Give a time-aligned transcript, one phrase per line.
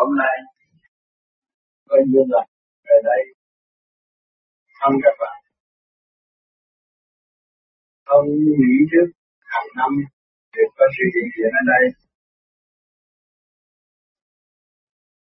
[0.00, 0.36] hôm nay
[1.88, 2.42] coi như là
[2.86, 3.22] về đây
[4.80, 5.38] thăm các bạn.
[8.08, 8.26] Không
[8.60, 9.08] nghĩ trước
[9.52, 9.92] hàng năm
[10.54, 11.84] đều có sự hiện diện ở đây.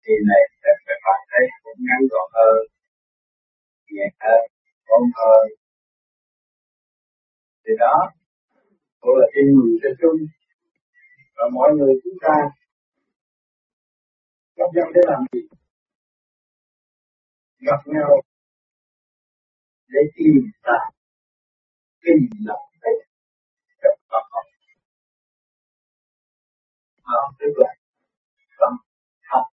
[0.03, 0.41] Thì này
[0.87, 2.61] các bạn thấy cũng ngắn gọn hơn,
[3.95, 4.43] nhẹ hơn,
[4.87, 5.45] con hơn.
[7.63, 7.95] Thì đó,
[9.01, 10.19] cũng là tin mừng cho chung
[11.37, 12.35] và mọi người chúng ta
[14.55, 15.39] gặp nhau để làm gì?
[17.67, 18.21] Gặp nhau
[19.87, 20.79] để tìm ra
[22.01, 23.01] cái gì là thích
[23.81, 24.45] trong tâm học
[27.07, 27.71] mà tức là
[28.59, 28.73] tâm
[29.31, 29.45] học.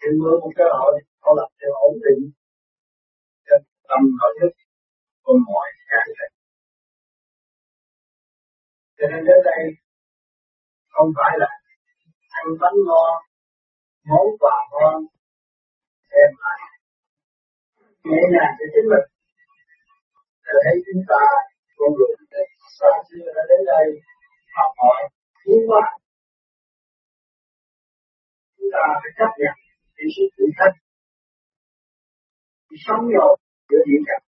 [0.00, 2.30] Thì mơ một cái hội họ lập cho ổn định
[3.46, 3.56] cho
[3.88, 4.52] tâm họ nhất
[5.22, 6.30] còn mọi cái này.
[8.98, 9.62] Cho nên đến đây
[10.88, 11.61] không phải là
[12.38, 13.14] ăn bánh ngon
[14.08, 14.96] món quà ngon
[16.10, 16.60] xem lại.
[18.08, 19.06] Nhẹ nhàng cho chính mình
[20.46, 21.24] để thấy chúng ta,
[21.76, 22.12] con người
[22.78, 23.86] xa xưa đã đến đây,
[24.56, 25.00] học hỏi
[25.44, 25.84] tiến hóa
[28.62, 29.56] chúng ta phải chấp nhận
[29.96, 30.74] những sự thử thách
[32.86, 33.34] sống nhộn
[33.68, 34.24] giữa hiện cảnh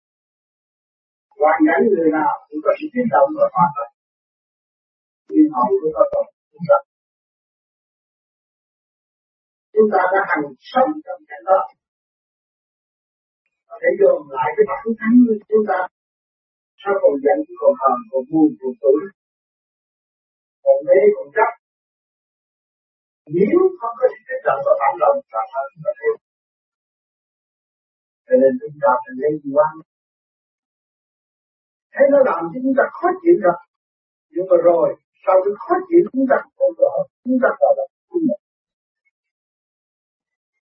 [1.39, 3.89] hoàn cảnh người nào cũng có sự biến động và hòa hợp
[5.33, 6.77] nhưng họ cũng có tội chúng ta
[9.81, 11.59] chúng ta đã hành sống trong cảnh đó.
[13.83, 15.79] Để dồn lại cái bản thánh của chúng ta
[16.81, 19.01] sao còn giận còn hờn còn buồn còn tủi,
[20.63, 21.51] còn mê, còn chấp.
[23.35, 26.17] Nếu không có sự kích động và phản động và phản động
[28.27, 29.73] cho nên chúng ta phải lấy quan
[31.93, 33.57] thế nó làm cho chúng ta khó chịu rồi
[34.33, 34.87] nhưng mà rồi,
[35.23, 36.89] sau khi khó chịu, chúng ta không có
[37.23, 37.85] chúng ta còn là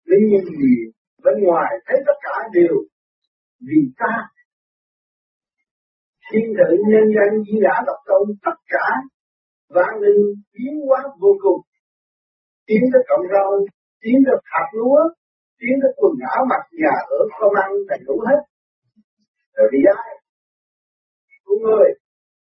[0.09, 0.75] không được gì
[1.23, 2.75] bên ngoài thấy tất cả đều
[3.67, 4.15] vì ta.
[6.27, 8.87] Thiên thượng nhân dân di đã độc tôn tất cả
[9.75, 11.61] vạn linh biến hóa vô cùng.
[12.67, 13.49] Tiến tới cộng rau
[14.01, 15.01] tiến tới hạt lúa,
[15.59, 18.41] tiến tới quần áo mặc nhà ở công ăn đầy đủ hết.
[19.55, 20.09] Rồi đi ai?
[21.45, 21.89] Của người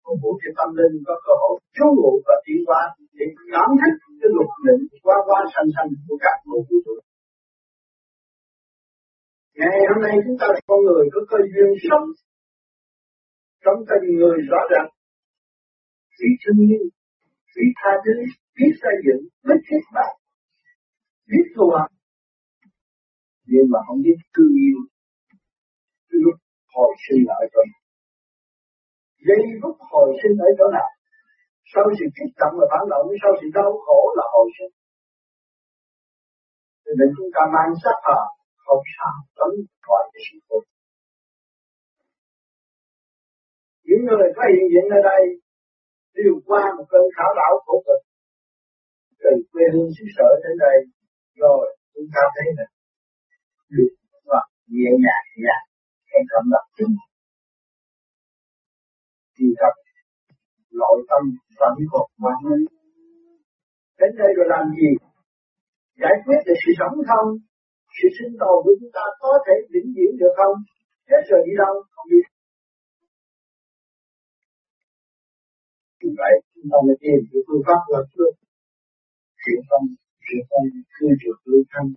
[0.04, 2.82] con vũ trụ tâm linh có cơ hội trú ngụ và tiến hóa
[3.18, 6.96] để cảm thức cái luật định qua qua sanh sanh của các bộ vũ trụ.
[9.60, 12.06] Ngày hôm nay chúng ta là con người có cơ duyên sống
[13.64, 14.88] trong tình người rõ ràng
[16.18, 16.84] vì thương yêu,
[17.54, 18.14] vì tha thứ,
[18.56, 20.12] biết xây dựng, biết kết bạn,
[21.30, 21.90] biết thù hận,
[23.52, 24.78] nhưng mà không biết thương yêu,
[26.08, 26.36] cái lúc
[26.74, 27.82] hồi sinh ở chỗ nào.
[29.26, 30.88] Giây phút hồi sinh ở chỗ nào?
[31.72, 34.72] Sau sự kích động và phản động, sau sự đau khổ là hồi sinh.
[36.84, 38.35] Cho nên chúng ta mang sắc hờ
[38.66, 39.54] không sao tránh
[39.86, 40.58] gọi cái sự khổ.
[43.86, 45.22] Những người có hiện diện ở đây
[46.18, 48.00] đều qua một cơn khảo đảo khổ cực.
[49.22, 50.78] Từ quê hương xứ sở đến đây,
[51.42, 52.66] rồi chúng ta thấy là
[53.74, 53.92] được
[54.30, 54.40] và
[54.74, 55.56] nhẹ nhàng, nhẹ
[56.10, 56.94] không cảm lập chúng
[59.38, 59.74] thì gặp
[60.80, 61.22] nội tâm
[61.60, 62.66] vẫn còn mạnh
[63.98, 64.90] đến đây rồi làm gì?
[66.02, 67.28] Giải quyết được sự sống không?
[67.96, 70.56] Sự sinh tồn của chúng ta có thể vĩnh viễn được không?
[71.06, 71.74] Thế rồi đi đâu?
[71.94, 72.26] Không biết.
[76.00, 78.34] Vì vậy, chúng ta mới tìm được phương pháp là phương
[79.42, 79.82] chuyển tâm,
[80.26, 80.64] chuyển tâm,
[80.94, 81.90] cư trượt lưu thanh,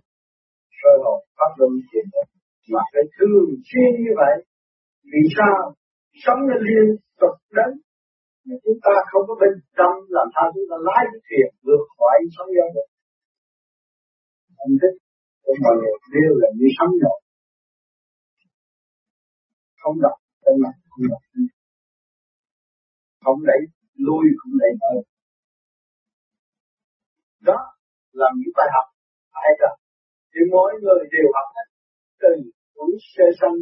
[0.78, 2.26] sơ hồn, pháp luân chuyển tâm.
[2.72, 4.34] Mà phải thường xuyên như vậy.
[5.12, 5.58] Vì sao?
[6.24, 6.86] Sống lên liên
[7.20, 7.70] tục đến
[8.46, 11.84] mà chúng ta không có bên tâm làm sao chúng ta lái cái thuyền vượt
[11.96, 12.88] khỏi sóng gió được.
[14.58, 14.96] Không thích
[15.50, 17.18] của mọi người đều là như sống rồi
[19.82, 21.22] không đọc tên mặt không đọc.
[23.24, 23.60] Không đẩy,
[24.06, 24.94] lui, không đẩy mở.
[27.48, 27.58] Đó
[28.12, 28.86] là những bài học
[29.34, 29.76] phải rồi
[30.32, 31.48] thì mỗi người đều học
[32.22, 32.32] từ
[32.74, 33.58] tuổi sơ sinh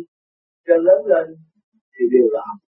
[0.66, 1.26] cho lớn lên
[1.92, 2.60] thì đều là học.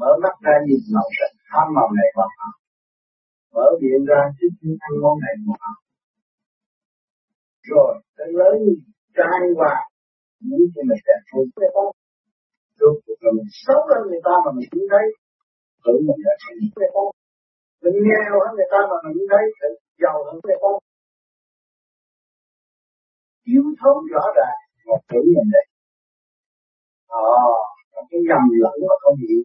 [0.00, 2.54] Mở mắt ra nhìn màu sắc ham màu này mà học
[3.54, 4.54] mở miệng ra thích
[4.86, 5.78] ăn món này mà học
[7.70, 8.56] rồi nó lớn
[9.16, 9.74] trai hòa
[10.46, 11.86] những cho mình đẹp hơn cái đó.
[12.78, 15.06] Rồi rồi mình xấu hơn người ta mà mình cũng thấy
[15.84, 17.04] tự mình đã thấy cái ta
[17.82, 19.70] mình nghèo hơn người ta mà mình cũng thấy tự
[20.02, 20.72] giàu hơn người ta
[23.44, 25.66] thiếu thấu rõ ràng và tự mình đấy
[27.08, 27.30] ờ
[27.98, 29.42] à, cái nhầm lẫn mà không hiểu.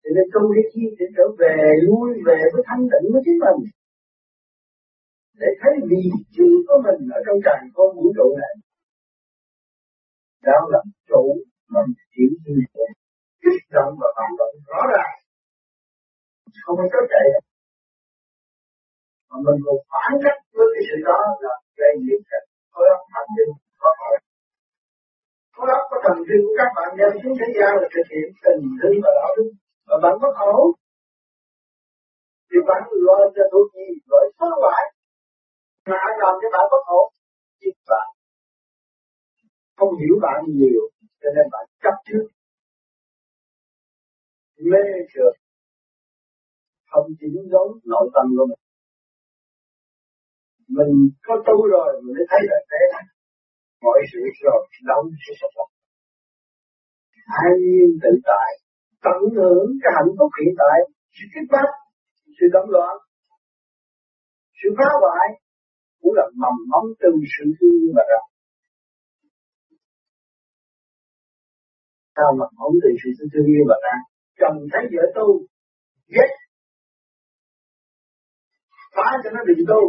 [0.00, 1.56] Thì nên tu để chi để trở về
[1.86, 3.58] lui về với thanh tịnh với chính mình
[5.40, 6.02] để thấy vị
[6.34, 8.54] trí của mình ở trong càng con vũ trụ này.
[10.48, 10.80] Đó là
[11.10, 11.24] chủ
[11.72, 11.80] mà
[12.12, 12.84] chịu như thế
[13.42, 15.14] kích động và phản động rõ ràng.
[16.64, 17.26] Không có chạy
[19.28, 23.02] mà mình còn phản cách với cái sự đó là gây nghiệp cảnh khối óc
[23.12, 23.52] thành tinh
[23.82, 24.14] có hỏi
[25.54, 28.28] khối óc có thần kinh của các bạn nhân xuống thế gian là thực hiện
[28.44, 29.48] tình thương và đạo đức
[29.88, 30.54] và bạn có khổ.
[32.48, 33.86] Thì bạn gọi cho thuộc gì?
[34.10, 34.75] Gọi phá hoại
[35.88, 37.08] mà ai làm cho bạn bất ổn
[37.60, 38.08] chính bạn
[39.78, 40.82] không hiểu bạn nhiều,
[41.20, 42.26] cho nên bạn chấp trước.
[44.70, 45.34] Mê trượt
[46.90, 48.62] không chỉnh đốn nội tâm của mình.
[50.76, 50.94] Mình
[51.26, 53.04] có tu rồi, mình mới thấy là thế này
[53.84, 54.60] mọi sự rồi
[54.90, 55.68] đâu sẽ sắp đặt
[57.44, 58.50] an nhiên tự tại,
[59.04, 60.78] tận hưởng cái hạnh phúc hiện tại,
[61.14, 61.70] sự kích bác,
[62.36, 62.94] sự động loạn,
[64.58, 65.26] sự phá hoại
[66.00, 68.20] cũng là mầm móng từ sự thương mà ra
[72.16, 73.94] sao mà mong từ sự thương yêu mà ra
[74.40, 75.26] chồng thấy vợ tu
[76.14, 76.30] ghét.
[78.96, 79.80] Phá cho nó đừng tu.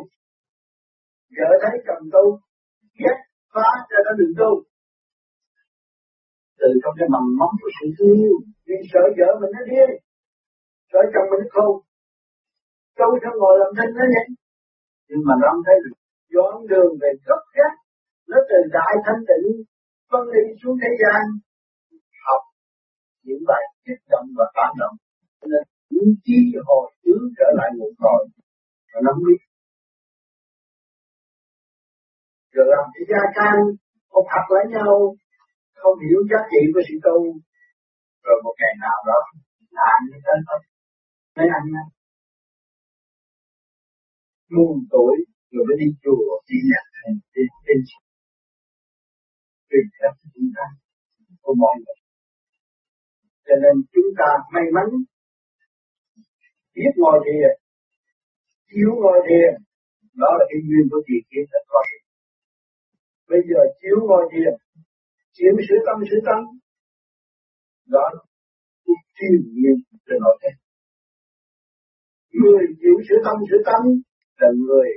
[1.37, 2.23] Vợ thấy chồng tu
[3.01, 3.17] ghét
[3.53, 4.51] phá cho nó đừng tu.
[6.59, 8.35] Từ trong cái mầm móng của sự thương yêu,
[8.67, 9.89] nhưng sợ vợ mình nó điên
[10.91, 11.73] sợ chồng mình nó khôn.
[12.99, 14.31] Tu cho ngồi làm thinh nó nhanh
[15.09, 15.95] nhưng mà nó không thấy được.
[16.33, 17.73] Dọn đường về gốc gác,
[18.29, 19.47] nó từ đại thanh tịnh,
[20.09, 21.21] phân đi xuống thế gian,
[22.25, 22.41] học
[23.25, 24.95] những bài, kích động và phản động.
[25.51, 25.63] Nên,
[25.93, 28.23] những chi hồi hướng trở lại nguồn cội
[28.91, 29.41] và nó biết.
[32.53, 33.57] Rồi làm cái gia can,
[34.13, 34.93] học thật với nhau,
[35.81, 37.17] không hiểu giá trị của sự tu.
[38.25, 39.19] Rồi một ngày nào đó
[39.75, 40.61] là anh đến thật
[41.35, 41.87] mấy anh này
[44.53, 45.15] muôn tuổi
[45.51, 47.79] rồi mới đi chùa, đi nhà thầy, đi tin
[49.69, 50.65] tùy theo chúng ta
[51.41, 51.99] của mọi người.
[53.45, 54.87] Cho nên chúng ta may mắn,
[56.75, 57.53] biết ngồi thiền
[58.69, 59.51] chiếu ngồi thiền
[60.21, 61.79] đó là cái duyên của thiền kiến thật có
[63.31, 64.53] bây giờ chiếu ngồi thiền
[65.35, 66.39] chịu sửa tâm sửa tâm.
[67.95, 68.21] Đó là
[68.85, 70.51] cái chuyên nhiên trên nội thế
[72.41, 73.81] người chịu sửa tâm sửa tâm
[74.39, 74.89] là người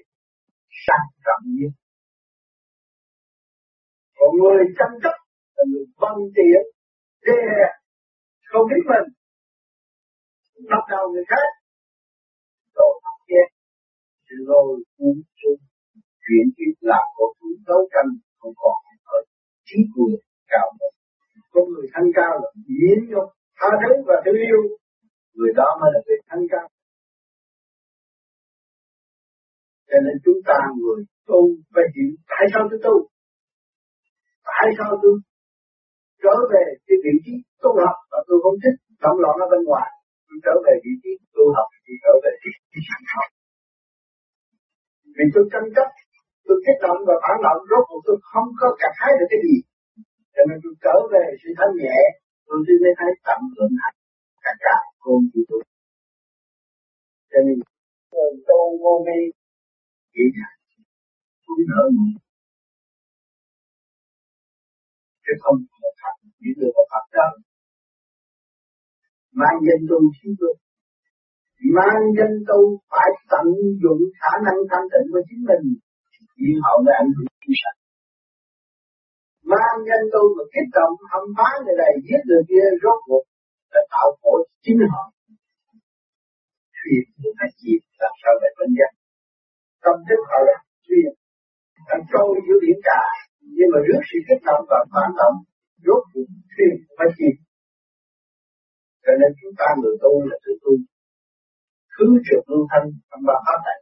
[0.84, 1.72] sang trọng nhất.
[4.16, 5.16] Còn người chăm chấp
[5.56, 6.62] là người văn tiện
[7.26, 7.40] đê
[8.50, 9.08] không biết mình
[10.70, 11.48] bắt đầu người khác.
[12.76, 13.48] Rồi học ghét
[14.48, 15.60] rồi cuốn chung
[16.24, 19.18] chuyện chuyện làm của chúng đấu tranh, không còn ở
[19.66, 20.20] trí quyền
[20.52, 20.92] cao một
[21.52, 23.28] có người thanh cao là biến nhục
[23.58, 24.60] tha thứ và thương yêu.
[25.34, 26.68] Người đó mới là người thanh cao.
[29.90, 31.40] Cho nên chúng ta người tu
[31.74, 32.94] phải hiểu tại sao tôi tu.
[34.48, 35.14] Tại sao tôi
[36.22, 38.76] trở về cái vị trí tu học mà tôi không thích?
[39.04, 39.88] Động loạn ở bên ngoài,
[40.26, 43.28] tôi trở về vị trí tu học thì trở về vị trí sẵn học.
[45.16, 45.88] Vì tôi tranh chấp,
[46.46, 49.40] tôi kích động và phản động, rốt cuộc tôi không có cảm thấy được cái
[49.46, 49.56] gì.
[50.34, 51.98] Cho nên tôi trở về sự thanh nhẹ,
[52.46, 53.96] tôi mới thấy tầm lượng hạnh.
[54.44, 55.62] Cả cả, con của tôi.
[57.30, 57.56] Cho nên
[58.48, 59.20] tu vô vi
[60.14, 60.56] kỹ năng
[61.44, 62.14] cũng nở người
[65.24, 67.28] chứ không một thật chỉ được một Phật đó
[69.40, 70.54] mang danh tu chính tôi
[71.76, 72.60] mang danh tu
[72.92, 73.46] phải tận
[73.82, 75.64] dụng khả năng thanh tịnh của chính mình.
[76.42, 77.78] Nhưng họ mới ảnh hưởng chúng sanh
[79.52, 83.24] mang danh tu mà kích động, hâm phá người này, giết người kia, rốt cuộc
[83.72, 84.32] là tạo khổ
[84.64, 85.04] chính họ.
[86.78, 88.92] Thì người ta chìm làm sao để vững giác
[89.84, 90.56] tâm thức họ là
[90.86, 91.10] chuyên
[91.88, 93.02] đang trôi giữa biển cả,
[93.56, 95.36] nhưng mà rước sự kích động và phản động
[95.84, 97.34] rốt cuộc thuyền phải chìm
[99.04, 100.72] cho nên chúng ta người tu là tự tu.
[101.96, 103.80] Cứ trượt lưu thanh trong ba pháp này.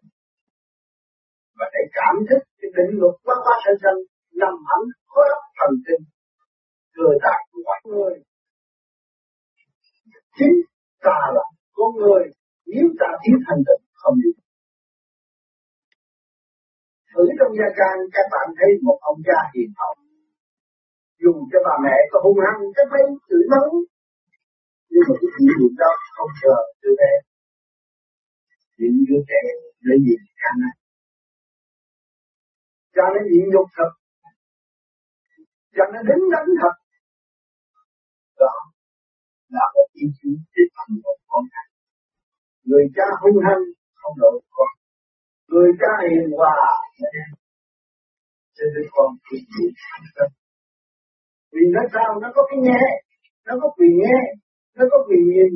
[1.58, 3.98] Và để cảm thức cái định luật quá quá sanh sanh,
[4.40, 6.02] nằm ẩn khối óc thần kinh
[6.96, 8.14] cơ tạng của mọi người.
[10.38, 10.56] Chính
[11.06, 11.44] ta là
[11.76, 12.22] con người,
[12.72, 14.36] nếu ta thiếu thanh tịnh, không được
[17.18, 19.94] thử trong gia can các bạn thấy một ông cha hiền hậu.
[21.22, 23.72] Dù cho bà mẹ có hung hăng cái mấy chửi mắng.
[24.90, 27.12] Nhưng mà cái chuyện niệm đó không chờ đứa bé.
[28.78, 29.42] Những đứa trẻ
[29.87, 30.76] lấy nhìn khả năng
[32.94, 33.90] cho nó nhịn nhục thật.
[35.76, 36.75] Cho nó đứng đắn thật.
[38.42, 38.54] Đó
[39.56, 41.44] là một ý chí tiếp thành một con
[42.68, 43.62] người cha hung hăng,
[44.00, 44.77] không đổi con
[45.50, 46.58] người cha hiền hòa
[48.56, 49.66] cho nên con quyền gì
[51.52, 52.10] vì nó sao?
[52.22, 52.84] Nó có cái nghe
[53.46, 54.18] nó có quyền nghe
[54.78, 55.54] nó có quyền nhìn,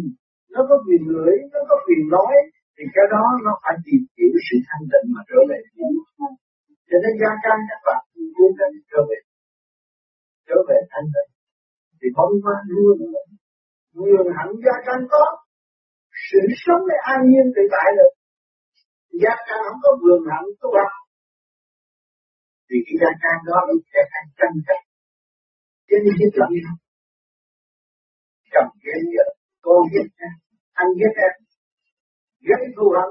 [0.55, 2.35] nó có quyền lưỡi, nó có quyền nói.
[2.77, 5.59] Thì cái đó nó phải tìm hiểu sự thanh tịnh mà trở về
[6.89, 8.03] cho nên gia can các bạn
[8.37, 9.19] cố gắng trở về
[10.49, 11.31] trở về thanh tịnh.
[11.99, 12.97] Thì bóng ma luôn
[14.11, 15.25] luôn hẳn gia can có.
[16.29, 18.13] Sự sống để an nhiên tự tại được.
[19.21, 20.93] Giác căn không có vườn hạnh tu học
[22.69, 24.81] thì cái giác căn đó nó sẽ thành tranh chấp.
[25.89, 26.75] Cho nên giết lẫn nhau
[28.53, 29.27] chồng ghét vợ
[29.67, 30.35] cô giết em,
[30.81, 31.35] anh giết em.
[32.49, 33.11] Gây thù hận.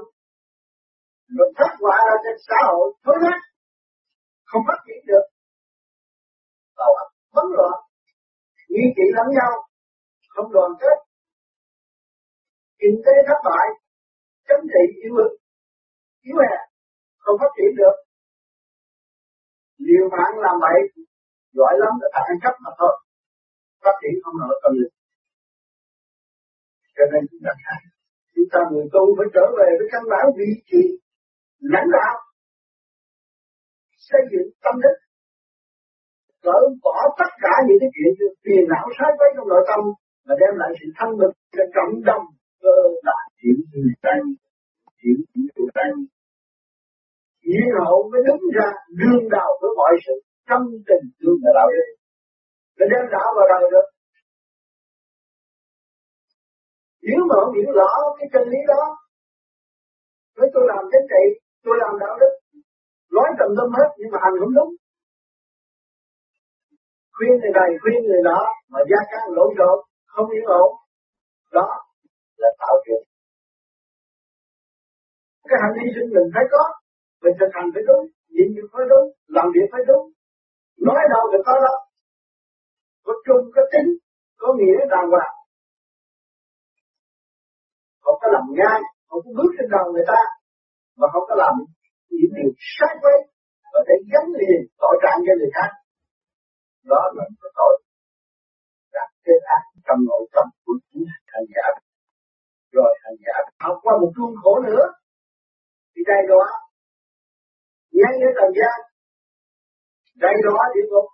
[1.36, 3.40] Rồi thất quả ra trên xã hội thối nát
[4.50, 5.24] không phát triển được.
[6.78, 7.78] Đầu óc bấn loạn.
[8.72, 9.52] Nghi kỵ lẫn nhau.
[10.34, 10.96] Không đoàn kết.
[12.80, 13.66] Kinh tế thất bại.
[14.48, 15.32] Chính trị yếu ức
[16.26, 16.60] yếu hèn
[17.22, 17.96] không phát triển được
[19.86, 20.78] Nhiều bạn làm vậy
[21.58, 22.94] giỏi lắm là thành ăn cắp mà thôi.
[23.84, 24.94] Phát triển không nổi tâm linh
[26.96, 27.80] cho nên chúng ta thấy
[28.34, 30.82] chúng ta người tu phải trở về với căn bản vị trí
[31.74, 32.14] lãnh đạo,
[34.08, 34.96] xây dựng tâm đức,
[36.44, 38.12] cỡ bỏ tất cả những cái chuyện
[38.44, 39.80] phiền não sai quấy trong nội tâm
[40.26, 42.24] mà đem lại sự thanh bình cho cộng đồng
[42.62, 42.76] cơ
[43.08, 44.22] đại chuyển người tăng
[45.02, 45.94] chuyển người tăng
[47.48, 48.68] Nhiên hậu mới đứng ra
[49.00, 50.14] đương đầu với mọi sự
[50.48, 51.88] trong tình thương là đạo đức.
[52.78, 53.86] Để đem đạo vào đời được.
[57.06, 58.82] Nếu mà không hiểu rõ cái chân lý đó,
[60.36, 61.22] nói tôi làm chính trị,
[61.64, 62.32] tôi làm đạo đức,
[63.16, 64.72] nói tầm tâm hết nhưng mà hành không đúng.
[67.16, 68.40] Khuyên người này, khuyên người đó,
[68.72, 69.78] mà gia can lộn xộn,
[70.12, 70.70] không hiểu ổn.
[71.52, 71.68] Đó
[72.36, 73.02] là tạo chuyện.
[75.48, 76.62] Cái hành vi sinh mình phải có,
[77.22, 79.06] mình thực hành phải đúng, nhịn nhục phải đúng,
[79.36, 80.04] làm việc phải đúng.
[80.86, 81.74] Nói đâu thì có đó.
[83.06, 83.88] Có chung, có tính,
[84.40, 85.34] có nghĩa đàng hoàng.
[88.04, 90.20] Không có làm ngang, không có bước trên đầu người ta,
[90.98, 91.54] mà không có làm
[92.18, 93.18] những điều sai quấy
[93.72, 95.70] và để gắn liền tội trạng cho người khác.
[96.90, 97.74] Đó là cái tội.
[98.96, 101.66] Đặt cái ác trong nội tâm của chính hành giả.
[102.72, 104.84] Rồi hành giả học qua một chuông khổ nữa
[106.08, 106.42] đầy đây đó.
[107.98, 108.76] Ngay ở trần gian
[110.24, 111.08] đầy đó địa ngục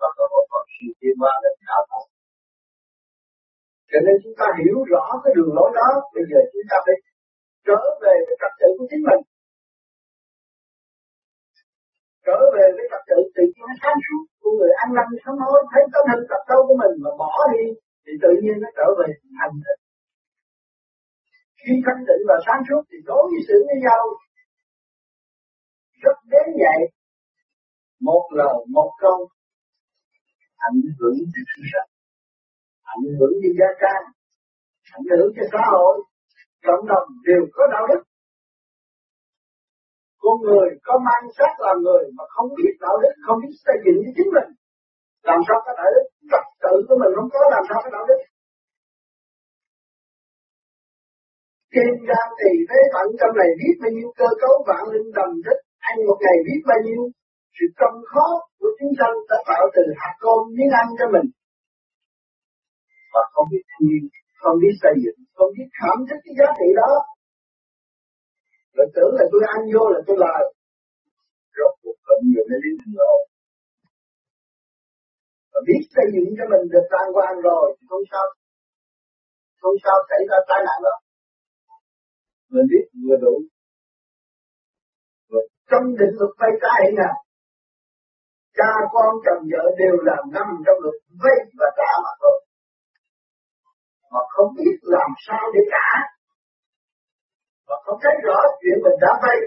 [0.00, 2.04] và có một phần sự tiến hóa đến đạo Phật
[3.90, 5.88] cho nên chúng ta hiểu rõ cái đường lối đó.
[6.14, 6.96] Bây giờ chúng ta phải
[7.66, 9.22] trở về với trật tự của chính mình.
[12.26, 15.58] Trở về với trật tự tự nhiên sáng suốt của người ăn năn sống nói,
[15.72, 17.64] thấy tấm hình tập đâu của mình mà bỏ đi,
[18.04, 19.08] thì tự nhiên nó trở về
[19.38, 19.82] thành tịnh
[21.62, 24.02] khi thanh tịnh và sáng suốt thì đối với sự với nhau,
[26.04, 26.80] rất đến vậy
[28.00, 29.18] một lời một câu
[30.68, 31.90] ảnh hưởng đến sự sống
[32.94, 34.04] ảnh hưởng đến gia trang
[34.98, 35.94] ảnh hưởng cho xã hội,
[36.66, 38.02] cộng đồng đều có đạo đức.
[40.22, 43.76] Con người có mang xác là người mà không biết đạo đức, không biết xây
[43.84, 44.48] dựng với chính mình,
[45.28, 46.06] làm sao có đạo đức?
[46.30, 48.20] Trật tự của mình không có làm sao có đạo đức.
[51.74, 55.34] Kinh ra thì thế phận, trong này biết bao nhiêu cơ cấu vạn linh đồng
[55.44, 57.02] thích ăn một ngày biết bao nhiêu
[57.56, 58.26] sự công khó
[58.60, 61.26] của chúng sanh đã tạo từ hạt con miếng ăn cho mình.
[63.12, 64.04] Và không biết thương
[64.42, 66.92] không biết xây dựng, không biết cảm thức cái giá trị đó.
[68.76, 70.40] Rồi tưởng là tôi ăn vô là tôi lại
[71.56, 73.20] rốt cuộc cộng người mới đến đường rồi
[75.52, 78.26] và biết xây dựng cho mình được đàng hoàng rồi thì không sao.
[79.62, 80.94] Không sao xảy ra tai nạn đó
[82.52, 83.34] mình biết vừa đủ.
[85.70, 87.14] Trong định luật vay trái nè nào
[88.58, 92.38] cha con chồng vợ đều là nằm trong luật vay và trả mà thôi
[94.12, 95.88] mà không biết làm sao để trả.
[97.68, 99.38] Mà không thấy rõ chuyện mình đã vay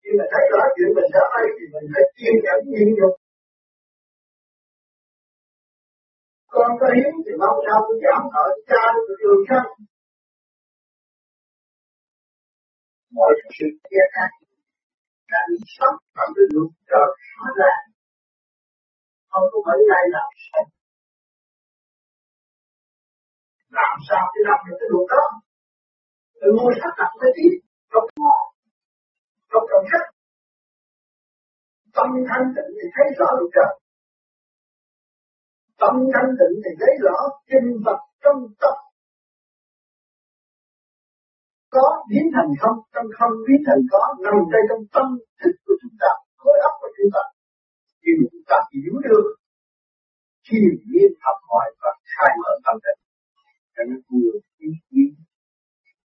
[0.00, 3.14] khi mà thấy rõ chuyện mình đã vay thì mình phải kiên nhẫn nhịn nhục.
[6.54, 9.40] Con có hiếu thì mong sao tôi giảm nợ cha tôi thương.
[9.48, 9.70] sanh
[13.16, 14.30] mọi sự kia khác
[15.32, 17.72] cảnh sống trong cái luật trời hóa ra
[19.30, 20.64] không có mấy ai làm sao
[23.78, 25.24] làm sao để làm được cái luật đó?
[26.40, 27.54] Từ ngôi sách đặt mới tiếp
[27.92, 28.38] trong ngõ
[29.50, 30.06] trong trong sách
[31.96, 33.72] tâm thanh tịnh thì thấy rõ được trời
[35.80, 37.16] tâm thanh tịnh thì thấy rõ
[37.50, 38.76] kinh vật trong tâm
[41.74, 42.78] có biến thành không?
[42.94, 45.06] Trong không biến thành có, nằm đây trong tâm
[45.40, 46.10] thức của chúng ta,
[46.40, 47.24] khối óc của chúng ta.
[48.02, 49.26] Khi chúng ta hiểu được,
[50.46, 50.58] khi
[50.90, 52.96] biết học hỏi và khai mở tâm thức,
[53.74, 54.32] cho nên vừa
[54.66, 54.70] ý
[55.00, 55.04] ý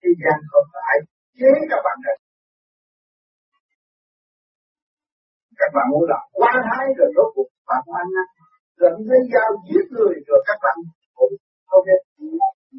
[0.01, 0.95] thế gian không phải
[1.39, 2.17] chế các bạn này
[5.59, 8.27] các bạn muốn làm quan thái rồi rốt cuộc bạn ăn năn
[8.79, 10.77] dẫn lấy dao giết người rồi các bạn
[11.17, 11.33] cũng
[11.69, 12.01] không biết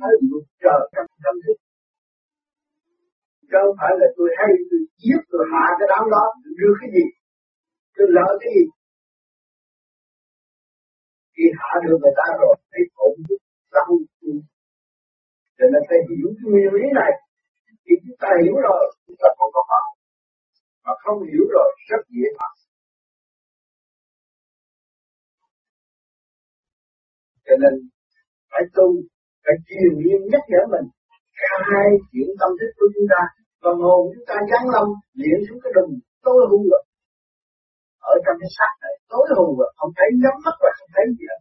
[0.01, 1.57] nói luật chờ trong tâm thức
[3.51, 6.73] chứ không phải là tôi hay tôi giết tôi hạ cái đám đó, tôi đưa
[6.81, 7.07] cái gì?
[7.97, 8.65] Tôi lỡ cái gì?
[11.35, 13.17] Khi hạ được người ta rồi, thấy ổn
[13.77, 13.93] đau
[15.59, 17.13] cho nên phải hiểu cái nguyên lý này.
[17.85, 19.89] Khi chúng ta hiểu rồi, chúng ta không có phạm
[20.85, 22.53] mà không hiểu rồi, rất dễ phạm
[27.47, 27.75] cho nên,
[28.51, 28.87] phải tu,
[29.45, 30.87] phải truyền liên nhắc nhở mình
[31.43, 33.23] khai chuyển tâm thức của chúng ta
[33.63, 34.87] phần hồn chúng ta giáng lâm
[35.21, 35.93] luyện xuống cái đùng
[36.25, 36.83] tối hù rồi.
[38.13, 39.71] Ở trong cái xác này, tối hù rồi.
[39.79, 41.41] Không thấy nhắm mắt và không thấy gì hết.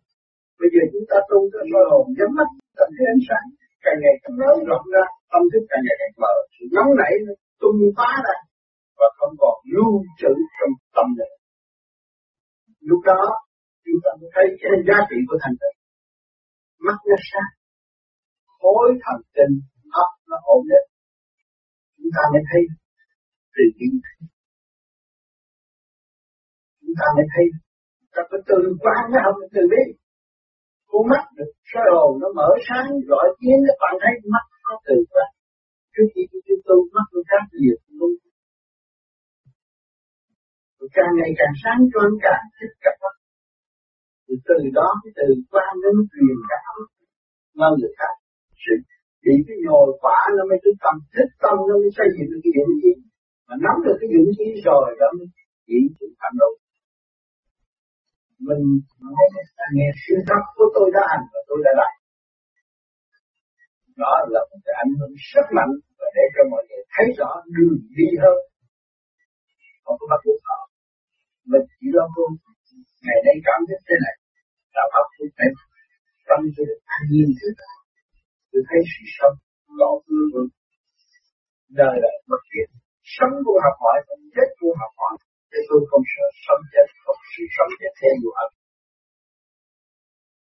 [0.59, 3.45] Bây giờ chúng ta tu cho soi hồn, nhắm mắt tận thấy ánh sáng.
[3.85, 7.13] Càng ngày càng lớn, rộng ra, tâm thức càng ngày càng mở sự nóng nảy
[7.61, 8.37] tung phá ra
[8.99, 11.31] và không còn lưu trữ trong tâm này
[12.89, 13.21] lúc đó,
[13.85, 15.75] chúng ta mới thấy cái giá trị của thành tựu.
[16.85, 17.53] Mắt nó sáng.
[18.59, 19.53] Khối thần kinh
[20.03, 20.88] ấp nó ổn định
[22.09, 22.61] chúng ta mới thấy
[23.55, 23.87] từ bi
[26.81, 27.45] chúng ta mới thấy
[28.13, 29.83] ta phải từ quan nó không từ bi.
[30.89, 34.73] Con mắt được soi hồn nó mở sáng, gọi tiếng, các bạn thấy mắt nó
[34.87, 35.29] từ quan
[35.93, 38.13] trước khi chúng tôi tu, mắt tôi khác nhiều luôn.
[40.97, 43.15] Càng ngày càng sáng choang càng thích cặp mắt
[44.25, 46.75] thì từ đó, cái từ quan nó truyền cảm
[47.57, 48.13] cho người khác
[48.63, 48.75] sự
[49.23, 52.41] thì cái nhồi quả nó mới cứ tâm, thích tâm nó mới xây dựng được
[52.43, 52.91] cái dụng khí
[53.47, 55.27] mà nắm được cái dụng khí rồi đó mới
[55.67, 56.51] chỉ sự thành độ
[58.47, 58.63] mình
[59.75, 61.93] nghe sự thật của tôi đã hành và tôi đã làm.
[64.03, 67.31] Đó là một cái ảnh hưởng rất mạnh và để cho mọi người thấy rõ
[67.55, 68.37] đường đi hơn.
[69.83, 70.59] Không có bắt buộc họ.
[71.51, 72.23] Mình chỉ lo cô
[73.05, 74.15] ngày nay cảm thấy thế này.
[74.75, 75.49] Là bắt buộc phải
[76.29, 77.47] tâm sự an nhiên thứ
[78.51, 79.35] tôi thấy sự sống
[79.79, 80.51] rõ vừa vương
[81.79, 82.69] đời là bất diệt
[83.15, 85.15] sống của học hỏi và chết của học hỏi.
[85.51, 88.51] Để tôi không sợ sống chết, không sự sống chết thêm dù học.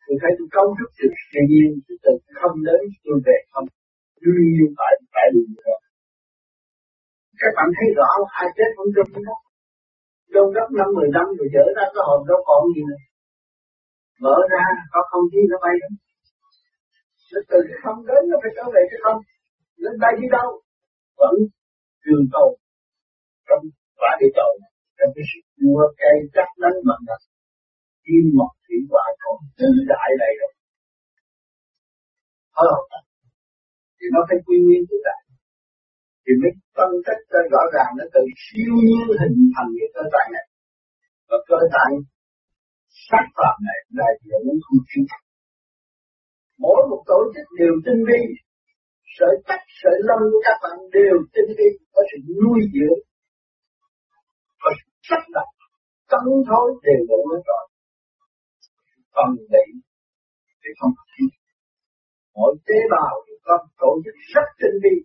[0.06, 1.14] Tôi thấy tôi công trúc được.
[1.34, 1.70] Tự nhiên
[2.04, 3.68] từ không đến tôi về không.
[4.24, 5.78] Đương nhiên tại tại đường nữa
[7.42, 8.10] các bạn thấy rõ,
[8.42, 9.38] ai chết cũng trong đó.
[10.36, 13.02] Đâu gấp năm, mười năm rồi dở ra cái hồn đâu còn gì nữa.
[14.24, 15.92] Mở ra, có không khí, nó bay đến
[17.34, 19.20] nó từ cái không đến nó phải trở về cái không.
[19.84, 20.50] Lên đây đi đâu?
[21.22, 21.36] Vẫn
[22.04, 22.50] trường cầu
[23.48, 23.64] trong
[24.00, 24.52] quả địa cầu,
[24.98, 27.22] trong cái sự mua cây chắc đánh bằng đất
[28.06, 30.54] kim mộc thủy hỏa còn tứ đại này rồi.
[32.58, 32.86] Hơi học
[33.98, 35.22] thì nó phải quy nguyên tứ đại
[36.24, 40.04] thì mới phân tích cho rõ ràng nó từ siêu nhiên hình thành cái cơ
[40.14, 40.46] tạng này.
[41.30, 41.94] Và cơ tạng
[43.08, 45.02] sắc phạm này đại diện đến không khí
[46.64, 48.22] mỗi một tổ chức đều tinh vi.
[49.18, 51.70] Sợi tóc sợi lông của các bạn đều tinh vi.
[51.94, 53.00] Có sự nuôi dưỡng.
[54.62, 55.48] Có sự sắp đặt
[56.12, 57.64] cân thôi, đều đủ hết rồi.
[59.16, 59.66] Tâm lý
[60.62, 61.24] thì không thể
[62.36, 64.96] mỗi tế bào thì có tổ chức rất tinh vi.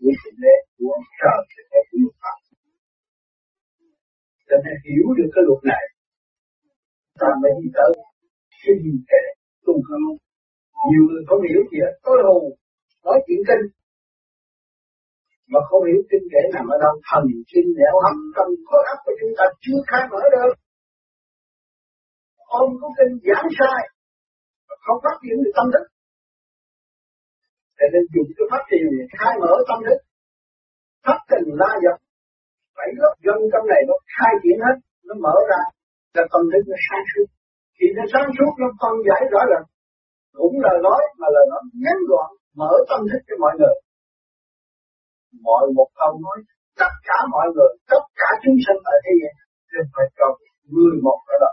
[0.00, 1.38] Của sự lễ của ông trời
[1.72, 2.38] sẽ của pháp.
[4.48, 5.84] Cho nên hiểu được cái luật này,
[7.20, 7.92] ta mới đi tới
[8.62, 9.24] cái gì kể
[9.68, 10.04] tu không
[10.90, 11.94] nhiều người không hiểu gì hết.
[12.04, 12.38] Tối hù
[13.04, 13.64] nói chuyện kinh.
[15.52, 18.98] Mà không hiểu kinh kể nằm ở đâu thần, kinh nẻo hấp trong khối óc
[19.04, 20.52] của chúng ta chưa khai mở được.
[22.60, 23.80] Ông có kinh giảng sai
[24.84, 25.84] không phát triển được tâm thức.
[27.76, 28.84] Thế nên dùng cái phát triển
[29.18, 30.00] khai mở tâm thức.
[31.06, 31.96] Thất tình la dập.
[32.76, 34.76] Phải lớp gân trong này nó khai triển hết,
[35.06, 35.62] nó mở ra,
[36.14, 37.28] cho tâm thức nó sáng suốt
[37.78, 39.66] thì nó sáng suốt, nó phân giải rõ ràng.
[40.38, 42.28] Cũng là nói mà là nói ngắn gọn,
[42.60, 43.76] mở tâm thức cho mọi người.
[45.46, 46.38] Mọi một câu nói,
[46.80, 49.34] tất cả mọi người, tất cả chúng sinh ở thế gian
[49.72, 50.26] đều phải cho
[50.72, 51.52] người một ở đó.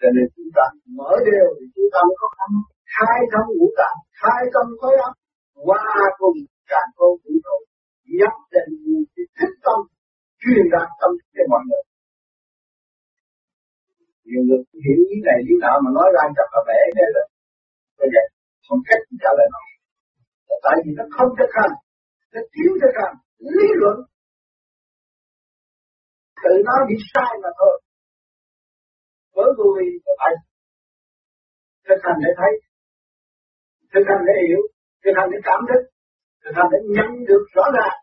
[0.00, 0.64] Cho nên chúng ta
[0.98, 2.46] mở đều thì chúng ta có khả
[2.94, 5.14] khai thông ngũ tạng, khai tâm khối óc
[5.66, 5.84] qua
[6.20, 6.38] cùng
[6.70, 7.58] càng vô vũ trụ.
[8.18, 8.72] Nhất định
[9.38, 9.78] thích tâm,
[10.40, 11.84] truyền đạt tâm cho mọi người
[14.28, 17.22] nhiều người hiểu ý này ý nọ mà nói ra chắc là bể đây là
[17.98, 18.22] bây giờ
[18.66, 19.62] không cách trả lời nó.
[20.64, 21.74] Tại vì nó không thực hành
[22.32, 23.14] nó thiếu thực hành
[23.56, 23.96] lý luận.
[26.42, 27.74] Tự nó bị sai mà thôi.
[29.34, 29.84] Với người
[30.18, 30.32] phải
[31.86, 32.52] thực hành để thấy,
[33.92, 34.62] thực hành để hiểu,
[35.02, 35.82] thực hành để cảm thức,
[36.42, 37.98] thực hành để nhận được rõ ràng.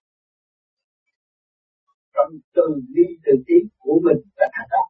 [2.13, 4.88] Trong từ đi từ tiến của mình và thành công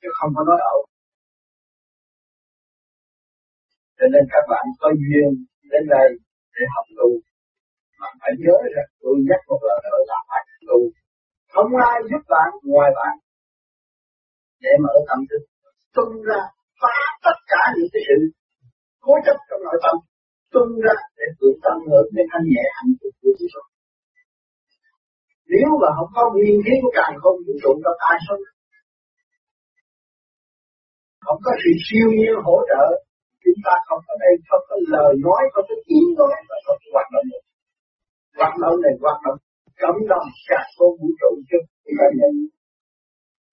[0.00, 0.80] chứ không có nói ẩu.
[3.98, 5.28] Cho nên các bạn có duyên
[5.72, 6.08] đến đây
[6.54, 7.08] để học tu
[8.00, 10.80] mà phải nhớ rằng tôi nhắc một lần nữa là phải tu
[11.54, 13.14] không ai giúp bạn ngoài bạn.
[14.64, 15.42] Để mở tâm thức.
[15.96, 16.40] Tung ra
[16.80, 18.18] phá tất cả những cái sự
[19.04, 19.96] cố chấp trong nội tâm.
[20.54, 23.66] Tung ra để vượt tâm hưởng để thanh nhẹ hạnh phúc của cuộc
[25.54, 28.42] nếu mà không có nguyên khí của càng không vũ trụ trong ai sống
[31.24, 32.84] không có sự siêu nhiên hỗ trợ.
[33.42, 36.78] Chúng ta không có đây, không có lời nói, không có tiếng nói và không
[36.82, 37.42] có hoạt động được
[38.40, 39.38] hoạt động này, hoạt động
[39.82, 42.32] cộng đồng cả không vũ trụ chứ chúng ta nhận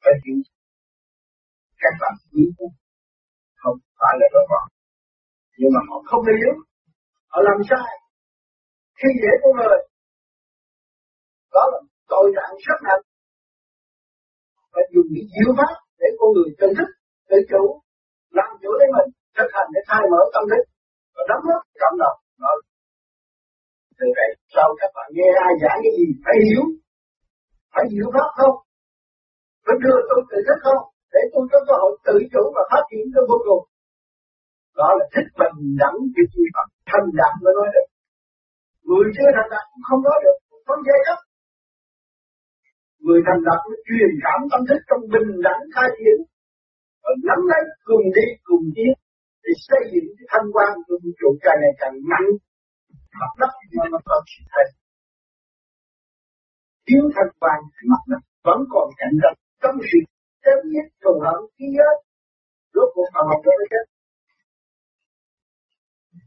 [0.03, 0.39] phải hiểu.
[1.81, 2.43] Các bạn quý
[3.61, 4.67] không phải là các bạn
[5.59, 6.53] nhưng mà họ không hiểu.
[7.31, 7.93] Họ làm sai.
[8.99, 9.79] Khi dễ con người,
[11.55, 11.79] đó là
[12.11, 13.03] tội trạng rất nặng.
[14.73, 16.89] Phải dùng những diệu pháp để con người tự thức
[17.29, 17.63] tự chủ
[18.37, 20.63] làm chủ lấy mình thực hành để thay mở tâm thức
[21.15, 22.17] và đóng góp cộng đồng.
[22.43, 22.51] Đó.
[23.97, 26.63] Từ vậy sau các bạn nghe ai giảng cái gì, phải hiểu.
[27.73, 28.55] Phải hiểu pháp không?
[29.65, 30.81] Phải đưa tôi tự thức không?
[31.13, 33.63] Để tôi có cơ hội tự chủ và phát triển tới vô cùng
[34.79, 37.87] đó là thích bình đẳng cái gì mà thành đạt mới nói được.
[38.87, 40.37] Người chưa thành đạt cũng không nói được.
[40.67, 41.19] Không dễ lắm
[43.07, 46.17] người thành đạt mới truyền cảm tâm thức trong bình đẳng khai triển
[47.07, 48.93] và nắm lấy cùng đi cùng tiến,
[49.43, 52.29] để xây dựng cái thanh quan của vũ trụ càng ngày càng mạnh.
[53.19, 54.67] Mặt đất mà nó có sự thay.
[56.87, 57.59] Thiếu thanh quan
[57.91, 59.37] mặt đất vẫn còn cạnh tranh.
[59.61, 59.99] Trong sự
[60.43, 61.95] chém giết thù hận khí giới
[62.73, 63.85] rốt cuộc họ học được hết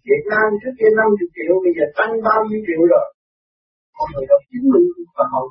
[0.08, 3.06] Việt Nam trước kia 50 triệu, bây giờ tăng bao nhiêu triệu rồi?
[3.96, 4.82] Con người đọc 90
[5.16, 5.48] và học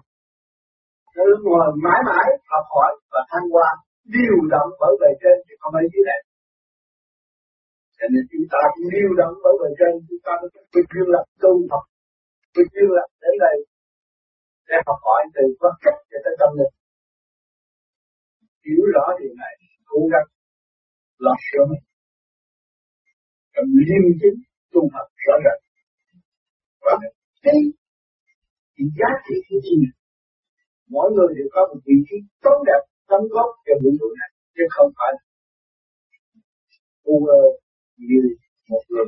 [1.16, 3.70] nó ngồi mãi mãi học hỏi và thanh qua
[4.16, 6.22] điều động bởi bề trên chứ không phải dưới này
[7.98, 11.08] cho nên chúng ta cũng điều động bởi bề trên, chúng ta mới quyết duyên
[11.14, 11.86] lập tu học
[12.54, 13.56] quyết duyên lập đến đây
[14.70, 16.74] để học hỏi từ vật chất cho tới tâm linh.
[18.66, 19.54] Hiểu rõ điều này,
[19.92, 20.28] cố gắng
[21.26, 21.84] lo sửa mình
[23.56, 24.38] cần liêm chính
[24.74, 25.62] tu học rõ ràng.
[26.86, 26.94] Và
[27.46, 27.60] cái
[29.00, 29.96] giá trị của chính mình.
[30.96, 34.30] Mỗi người đều có một vị trí tốt đẹp đóng góp cho vũ trụ này,
[34.56, 35.14] chứ không phải
[37.04, 37.16] u
[38.08, 38.22] như
[38.70, 39.06] một người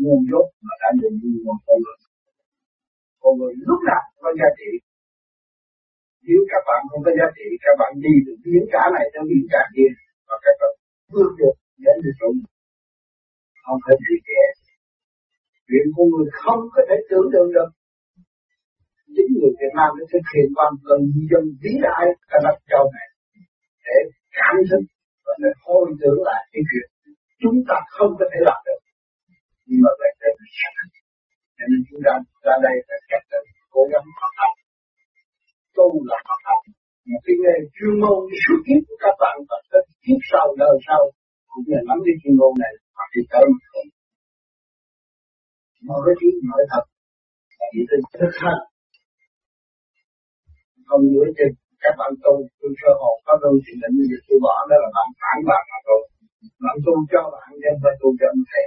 [0.00, 1.98] nguồn dốt mà đã nhận như một con người
[3.22, 4.70] con người lúc nào có giá trị.
[6.26, 9.22] Nếu các bạn không có giá trị, các bạn đi từ biến cả này tới
[9.30, 9.90] biến cả kia,
[10.28, 10.72] và các bạn
[11.12, 12.28] vượt được đến được chỗ
[13.64, 14.42] không phải gì kẻ.
[15.68, 17.70] Chuyện của người không có thể tưởng tượng được.
[19.14, 22.84] Chính người Việt Nam đã thực hiện bằng cần dân vĩ đại cả đất châu
[22.96, 23.08] này
[23.92, 24.00] thể
[24.38, 24.82] cảm thức
[25.24, 26.88] và để hồi tưởng lại cái chuyện
[27.42, 28.80] chúng ta không có thể làm được.
[29.68, 30.54] Nhưng mà phải để mình
[31.56, 33.40] cho nên chúng ta ra đây phải cách tự
[33.74, 34.52] cố gắng học tập.
[35.76, 36.60] Tu là học tập.
[37.10, 40.76] Một cái nghề chuyên môn suốt kiếp của các bạn, và tới kiếp sau, đời
[40.86, 41.02] sau,
[41.52, 43.44] cũng là nắm cái chuyên môn này, hoặc thì tới
[45.88, 46.84] một cái chuyện nội thật
[47.72, 48.62] chỉ từ thực hành.
[50.88, 51.50] Không dựa trên
[51.84, 54.88] các bạn tu, tôi sơ hồn, có tu thì định như tôi bỏ, đó là
[54.96, 55.98] bạn phản bạn mà tu.
[56.64, 58.66] Bạn tu cho bạn, nhưng phải tu cho ông thầy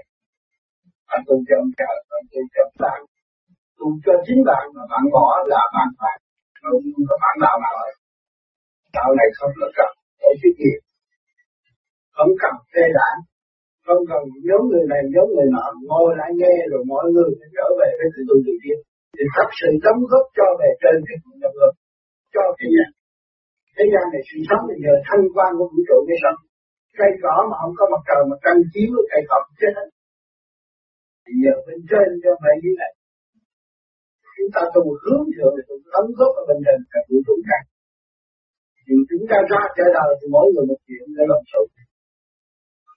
[1.09, 2.99] bạn tu cho ông trời bạn tu cho bạn.
[3.77, 6.17] Tu cho chính bạn, mà bạn bỏ là bạn phản
[6.61, 7.95] không có phản đạo nào hết.
[8.97, 10.81] Đạo này không có cần tổ chức nghiệp
[12.15, 13.19] không cần phê đảng.
[13.85, 15.65] Không cần nhóm người này nhóm người nọ.
[15.89, 18.77] Ngồi lại nghe rồi mọi người sẽ trở về với tự tu tự tiến
[19.15, 21.73] thì thật sự đóng góp cho về trên cái cuộc đóng lực
[22.33, 22.87] cho cái nhà
[23.75, 26.39] thế gian này sự sống thì nhờ thanh quan của vũ trụ mới sống.
[26.99, 29.87] Cây cỏ mà không có mặt trời mà trăng chiếu cây cỏ chết hết.
[31.23, 32.91] Thì giờ bên trên cho phải như này.
[34.35, 37.35] Chúng ta tu hướng thượng thì tu đóng góp ở bên trên cả vũ trụ
[37.49, 37.59] cả
[38.87, 41.61] nhưng chúng ta ra trở đời thì mỗi người một chuyện để làm sự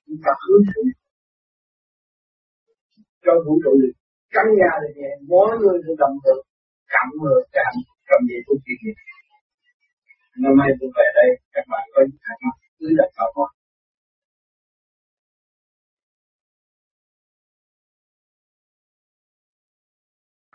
[0.06, 0.86] chúng ta hướng thượng.
[3.24, 3.94] Cho vũ trụ được.
[4.34, 6.40] Căn nhà là nhẹ, mỗi người được đồng được
[6.92, 7.72] cảm mưa cảm
[8.08, 9.17] trong việc của chuyện này
[10.42, 13.50] năm nay tôi về đây, các bạn có những thắc mắc, cứ đặt vào hỏi.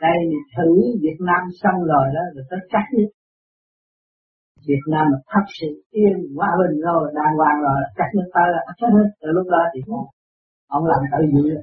[0.01, 0.19] Đây,
[0.55, 0.69] thử
[1.03, 3.09] Việt Nam xong rồi đó, rồi tới cắt nhất
[4.67, 5.67] Việt Nam là thật sự
[5.99, 9.07] yên hòa bình rồi, đàng hoàng rồi cắt nước ta là chắc hết.
[9.21, 10.05] Từ lúc đó thì không
[10.67, 11.55] ông làm tự gì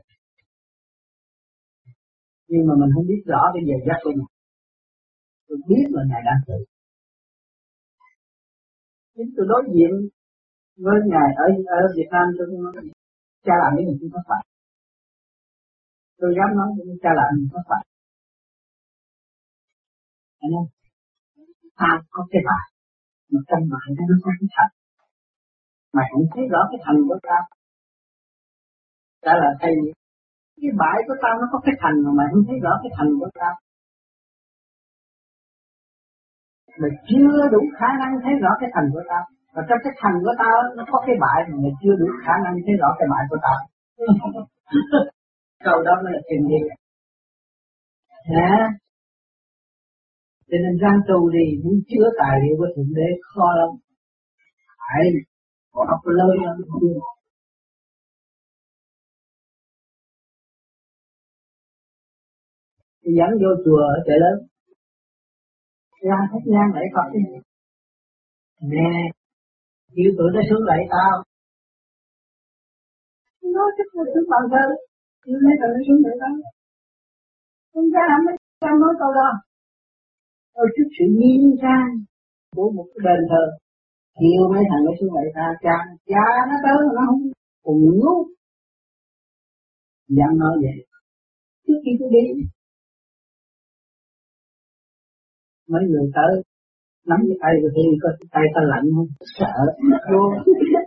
[2.50, 4.30] nhưng mà mình không biết rõ bây giờ giấc của mình.
[5.48, 6.59] Tôi biết là ngài đang tự
[9.20, 9.92] chính tôi đối diện
[10.85, 11.46] với ngài ở
[11.78, 12.72] ở Việt Nam, tôi nói
[13.46, 14.42] cha làm cái gì cũng có phải.
[16.20, 17.83] Tôi dám nói với cha làm gì có phải.
[20.44, 20.64] Anh em
[21.80, 22.66] ta có cái bài
[23.33, 24.72] mà trong bài nó có cái thành.
[25.94, 27.38] Mà không thấy rõ cái thành của ta.
[29.24, 29.74] Ta là thầy.
[30.61, 33.11] Cái bãi của tao nó có cái thành mà mày không thấy rõ cái thành
[33.20, 33.54] của tao
[36.81, 39.25] mày chưa đủ khả năng thấy rõ cái thành của tao.
[39.55, 42.35] Và trong cái thành của tao nó có cái bại mà mày chưa đủ khả
[42.45, 43.59] năng thấy rõ cái bại của tao.
[45.66, 46.61] Câu đó mới là tiền đi
[48.35, 48.53] hả?
[50.49, 53.71] Cho nên gian tu đi, muốn chứa tài liệu của thượng đế khó lắm.
[54.79, 55.05] Phải
[55.73, 56.57] có học lớn lắm
[63.03, 64.50] thì dẫn vô chùa ở chợ lớn
[66.07, 67.21] ra hết nhang lễ Phật đi
[68.73, 68.93] nè
[69.95, 71.15] chịu tụi nó xuống lại tao.
[73.55, 74.65] Nó chắc là xuống bằng thơ
[75.25, 76.35] chịu mấy tụi nó xuống lại tao.
[77.73, 79.31] Không ra làm mấy trăm nói câu đó.
[80.63, 81.89] Ở trước sự nhiên trang
[82.57, 83.45] của một cái đền thờ.
[84.21, 85.77] Chịu mấy thằng nó xuống lại ta cha
[86.11, 87.23] cha nó tới nó không
[87.67, 88.17] cùng ngu
[90.17, 90.79] dám nói vậy.
[91.65, 92.25] Trước khi tôi đi
[95.72, 96.33] mấy người tới
[97.11, 99.11] nắm cái tay của tôi có tay ta lạnh không?
[99.38, 99.54] Sợ.
[100.11, 100.22] Vô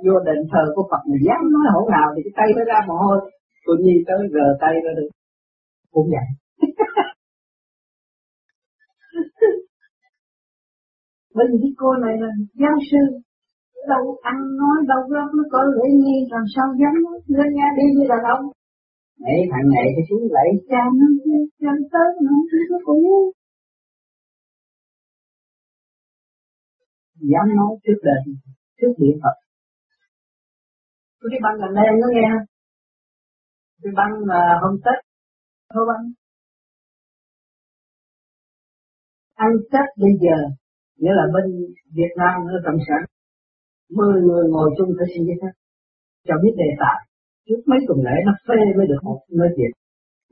[0.05, 2.79] vô đền thờ của Phật mà dám nói hổ nào thì cái tay nó ra
[2.87, 3.19] mồ hôi.
[3.65, 5.11] Tôi nhi tới rờ tay ra được.
[5.93, 6.27] Cũng vậy.
[11.35, 12.29] Bởi vì cái cô này là
[12.61, 13.01] giáo sư
[13.91, 17.67] đâu ăn nói đâu có nó có lễ nghi làm sao dám nói lên nhà
[17.77, 18.43] đi như đàn ông.
[19.23, 20.47] Mấy thằng này cái xuống lại.
[20.69, 21.07] Cha nó
[21.61, 22.09] cha tới
[22.71, 23.03] nó cũng
[27.31, 28.21] dám nói trước đền
[28.79, 29.35] trước điện Phật
[31.19, 32.47] tôi đi băng gần đây, anh có nghe không?
[33.81, 34.99] Tôi băng là hôm Tết
[35.73, 36.03] thôi băng
[39.45, 40.37] ăn Tết bây giờ,
[40.99, 41.45] nghĩa là bên
[41.97, 43.01] Việt Nam, ở cộng sản,
[43.97, 45.53] mười người ngồi chung phải xin giấy phép,
[46.27, 46.97] cho biết đề tài.
[47.47, 49.73] Trước mấy tuần lễ, nó phê mới được một nơi chuyện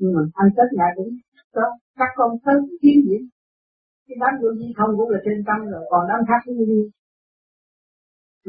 [0.01, 1.09] nhưng mà ăn Tết ngày cũng
[1.55, 1.65] có
[1.99, 3.21] các con tới chiến diễn
[4.11, 6.81] cái đám vô vi không cũng là trên tâm rồi, còn đám khác cũng gì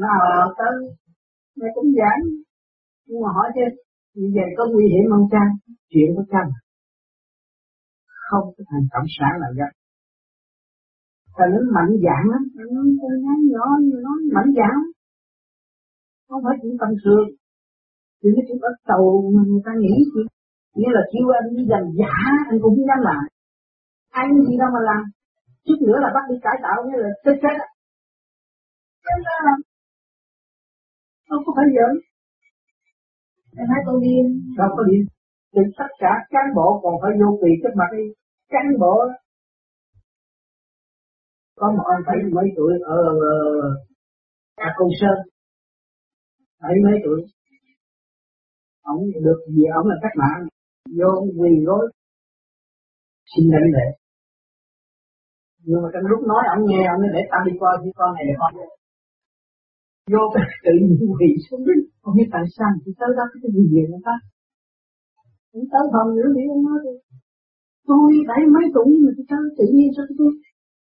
[0.01, 0.09] nó
[0.59, 0.73] tới
[1.59, 2.21] mày cũng giảng,
[3.07, 3.65] nhưng mà hỏi chứ
[4.17, 5.43] như vậy có nguy hiểm không cha
[5.91, 6.41] chuyện của cha
[8.27, 9.71] không có thành cộng sản là gặp
[11.37, 13.65] ta nó mạnh dạng lắm nó nói nhỏ,
[14.05, 14.79] nó mạnh dạng.
[16.29, 17.27] Không phải chuyện tầm thường
[18.21, 20.27] chỉ nó chỉ bắt tàu mà người ta nghĩ chuyện
[20.75, 22.15] nghĩa là kêu anh đi dành giả,
[22.49, 23.23] anh cũng biết dám làm.
[24.21, 25.03] Anh gì đâu mà làm
[25.65, 27.67] chút nữa là bắt đi cải tạo như là chết chết á.
[31.29, 31.93] Không có phải giỡn.
[33.59, 34.25] Em thấy tôi điên.
[34.57, 35.03] Đâu có điên?
[35.53, 38.05] Thì tất cả cán bộ còn phải vô quỳ trước mặt đi.
[38.53, 38.95] Cán bộ
[41.59, 42.99] có một ông bảy mấy tuổi ở
[44.65, 45.17] ở Công Sơn.
[46.61, 47.19] Bảy mấy tuổi?
[48.81, 50.47] Ông được gì ông là cách mạng.
[50.99, 51.91] Vô quỳ gối.
[53.35, 54.02] Xin lãnh lệ
[55.67, 58.25] nhưng mà trong lúc nói ông nghe, ông để tao đi coi cái con này
[58.29, 58.51] là con
[60.13, 61.77] vô cái tự nhiên quỳ xuống đi.
[62.01, 63.25] Không biết tại sao chỉ tới đó?
[63.41, 64.15] Cái gì gì người ta?
[65.51, 66.93] Cũng tới phòng nữa thì ông nói đi.
[67.89, 70.31] Tôi phải mấy tuổi mà tôi tới tự nhiên sao tôi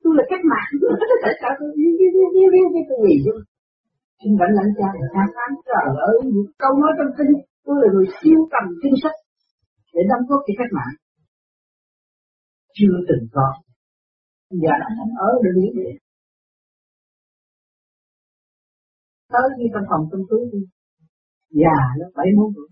[0.02, 0.72] tôi là cách mạng.
[1.24, 3.42] Tại sao tôi, đi đi đi đi đi tôi quỳ xuống.
[4.20, 7.34] Xin vẫn lãnh cha là cha phán trời ơi một câu nói trong kinh.
[7.66, 9.18] Tôi là người siêu tầm kinh sách
[9.94, 10.96] để đóng góp cho cách mạng.
[12.78, 13.48] Chưa từng có
[14.50, 14.88] giờ đã
[15.28, 15.90] ở được như đi
[19.32, 20.62] tới như trong phòng tâm túi đi.
[21.50, 22.68] Già nó bảy muốn, tuổi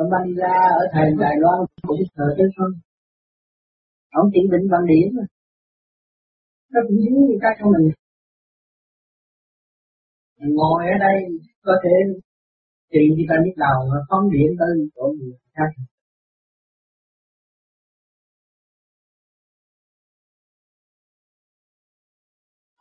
[0.00, 2.72] ở Manila ở thành Đài Loan cũng thờ tới không
[4.10, 5.24] ông chỉ định bằng điểm mà
[6.72, 7.92] nó cũng giống như các con mình
[10.56, 11.16] ngồi ở đây
[11.66, 11.94] có thể
[12.92, 15.70] trị cho ta biết đầu mà phóng điện tới chỗ gì khác.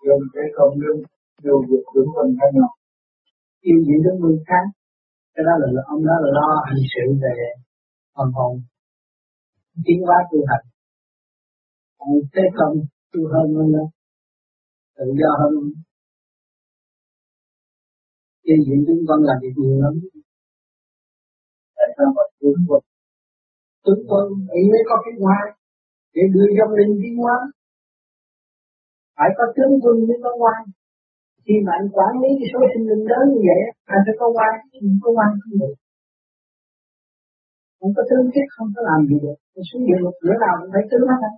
[0.09, 0.99] Dùng để công lương
[1.43, 2.71] dù dục đúng mình hay nào
[3.67, 4.65] yêu gì đến người khác,
[5.33, 7.35] cái đó là ông đó là lo hành sự về
[8.15, 8.53] phần hồn.
[9.85, 10.65] Tiến hóa tu hành.
[11.97, 12.75] Còn thế không
[13.11, 13.85] tu hơn hơn đó,
[14.97, 15.53] tự do hơn
[18.45, 19.93] trên diện chúng con làm việc nhiều lắm.
[21.77, 22.81] Tại sao mà tướng quân
[23.85, 24.25] tướng quân
[24.59, 25.39] ý mới có cái hoa
[26.13, 27.37] để đưa dòng linh tiến hóa
[29.19, 30.61] phải có tướng quân mới có quan
[31.45, 33.61] khi mà anh quản lý cái số sinh linh lớn như vậy,
[33.95, 35.75] anh phải có quan không có quan không được.
[37.79, 39.37] Không có tướng chết không có làm gì được.
[39.53, 41.31] Mình xuống địa ngục cửa nào cũng phải tướng hết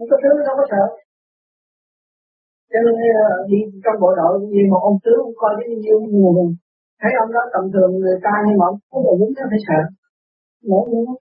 [0.00, 0.84] không có tướng đâu có sợ.
[2.70, 5.98] Cho nên ờ, đi trong bộ đội như một ông tướng ông coi cái nhiêu
[6.12, 6.50] nhiều mình
[7.00, 9.80] thấy ông đó tầm thường người ta nhưng mà ông không có đúng phải sợ.
[10.70, 11.12] Nổi nữa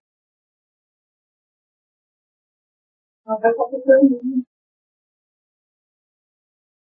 [3.26, 4.04] nó phải có cái tướng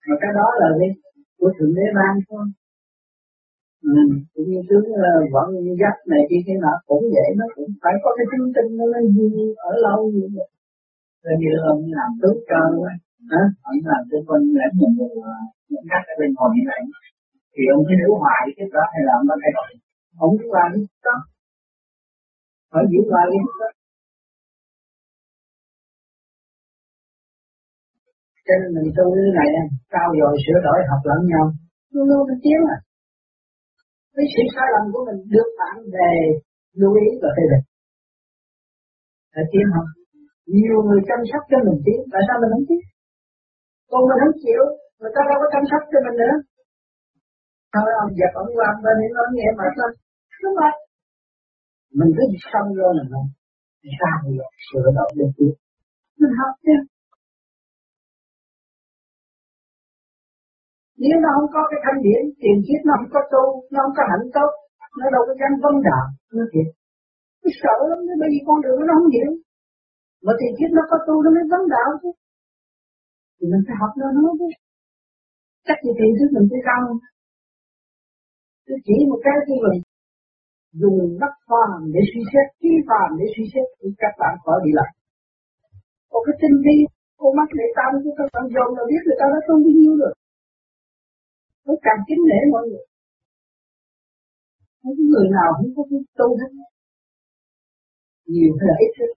[0.08, 0.90] mà cái đó là cái
[1.38, 2.44] của thượng đế ban thôi
[3.92, 3.96] ừ,
[4.32, 5.46] cũng như tướng uh, vẫn
[5.80, 8.84] dắt này kia thế nào cũng vậy nó cũng phải có cái chứng tinh nó
[8.92, 9.04] lên
[9.70, 10.48] ở lâu như vậy.
[11.22, 12.90] Rồi như ông làm tướng cơ cho
[13.32, 13.42] hả?
[13.68, 15.10] Ông làm cho con lãnh một người
[15.70, 16.80] những cách ở bên còn như vậy
[17.54, 19.68] thì ông cứ nếu hoài cái đó hay là ông có thay đổi
[20.26, 21.16] ông cứ làm cái đó.
[22.72, 23.68] Phải giữ lại cái đó.
[28.46, 29.48] Cho nên mình tu cái này
[29.94, 31.44] cao rồi sửa đổi học lẫn nhau.
[31.92, 32.78] Luôn luôn mình tiến à.
[34.14, 36.12] Cái sự sai lầm của mình được bạn về
[36.80, 37.64] lưu ý và phê bình.
[39.34, 39.86] Là tiến học
[40.56, 42.82] nhiều người chăm sóc cho mình tiến tại sao mình không tiến
[43.90, 44.62] còn mình không chịu
[44.98, 46.34] người ta đâu có chăm sóc cho mình nữa.
[47.74, 49.88] Thôi ông giật ông làm bên những ông nghe mà sao
[50.42, 50.74] đúng rồi
[51.98, 53.28] mình cứ xong vô là không
[53.98, 55.54] sao rồi sửa đổi được tiến
[56.20, 56.76] mình học chứ
[61.04, 63.96] nếu nó không có cái thanh điển, tiền kiếp nó không có tu, nó không
[63.98, 64.50] có hạnh tốt
[65.00, 66.04] nó đâu có dám vấn đạo,
[66.36, 66.68] nó thiệt.
[67.42, 69.30] Nó sợ lắm, nó bởi vì con đường nó không hiểu.
[70.24, 72.10] Mà tiền kiếp nó có tu, nó mới vấn đạo chứ.
[73.36, 74.48] Thì mình phải học nó nó chứ.
[75.66, 76.82] Chắc gì tiền kiếp mình phải cao
[78.66, 79.78] tôi chỉ một cái cho mình
[80.80, 84.58] dùng đất phàm để suy xét trí phàm để suy xét, thì các bạn khỏi
[84.64, 84.90] bị lạc.
[86.10, 86.76] còn cái tinh vi
[87.20, 89.72] cô mắt để tâm của các bạn dồn là biết người ta đã tu bao
[89.78, 90.12] nhiêu rồi
[91.66, 92.86] nó càng kính nể mọi người.
[94.82, 96.50] Không có người nào không có cái tu hết
[98.32, 99.12] nhiều hay là ít hết.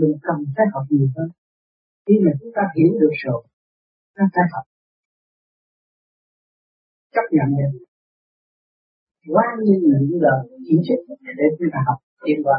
[0.00, 1.28] Mình cần phải học nhiều hơn.
[2.06, 3.40] Khi mà chúng ta hiểu được rồi
[4.16, 4.64] ta phải học.
[7.14, 7.86] Chấp nhận được
[9.34, 11.02] quá nhiên là những lời chỉ trích
[11.38, 12.58] để chúng ta học tiến qua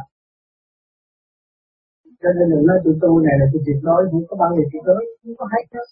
[2.22, 4.64] cho nên đừng nói tụi tôi này là tôi tuyệt đối không có bao giờ
[4.72, 5.88] tuyệt đối không có hay hết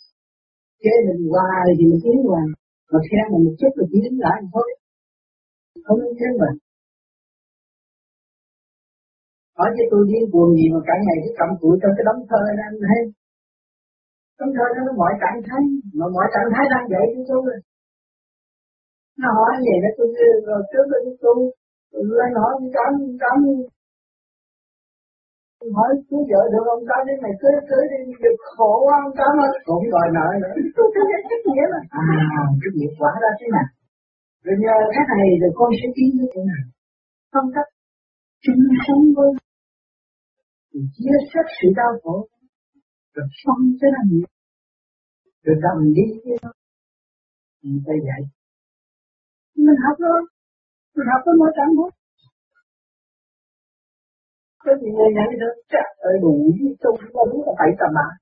[0.83, 2.47] chế mình hoài thì mình tiến hoài.
[2.91, 4.67] Mà khen mình một chút là chỉ đứng lại thôi
[5.85, 6.57] không nên khen mình.
[9.57, 12.21] Hỏi cho tôi điên cuồng gì mà cả ngày cứ cầm cụi trong cái đống
[12.29, 13.01] thơ này anh thấy.
[14.39, 15.61] Đống thơ nó mọi trạng thái
[15.99, 17.59] mà mọi trạng thái đang dậy với tôi rồi
[19.21, 20.07] nó hỏi vậy đó, tôi
[20.47, 21.35] rồi trước đó tôi
[21.91, 22.91] tôi lên hỏi cảm
[23.23, 23.37] cảm
[25.77, 26.97] hỏi chú vợ được ông ta?
[27.07, 29.47] Đến này cưới cưới đi được khổ quá ông ta mà.
[29.67, 30.27] Cũng đòi nợ.
[30.41, 30.55] Nữa
[31.45, 32.03] nghĩa là à
[32.61, 33.67] cái nghiệp quả ra thế nào
[34.45, 36.63] rồi nhờ cái này rồi con sẽ tiến như thế nào?
[37.33, 37.69] Không cách
[38.43, 39.29] chung sống với.
[40.95, 42.15] Chia sẻ sự đau khổ.
[43.15, 44.27] Rồi sống thế là nhiều.
[45.43, 46.51] Rồi đầm đi với nó
[47.63, 48.21] mình phải dạy.
[49.65, 50.21] Mình học thôi.
[50.95, 51.91] Mình học với mỗi trạng thôi
[54.65, 57.71] Ờ, cái gì người nhận được chắc ở đủ với tôi không biết là phải
[57.79, 58.15] tầm mạng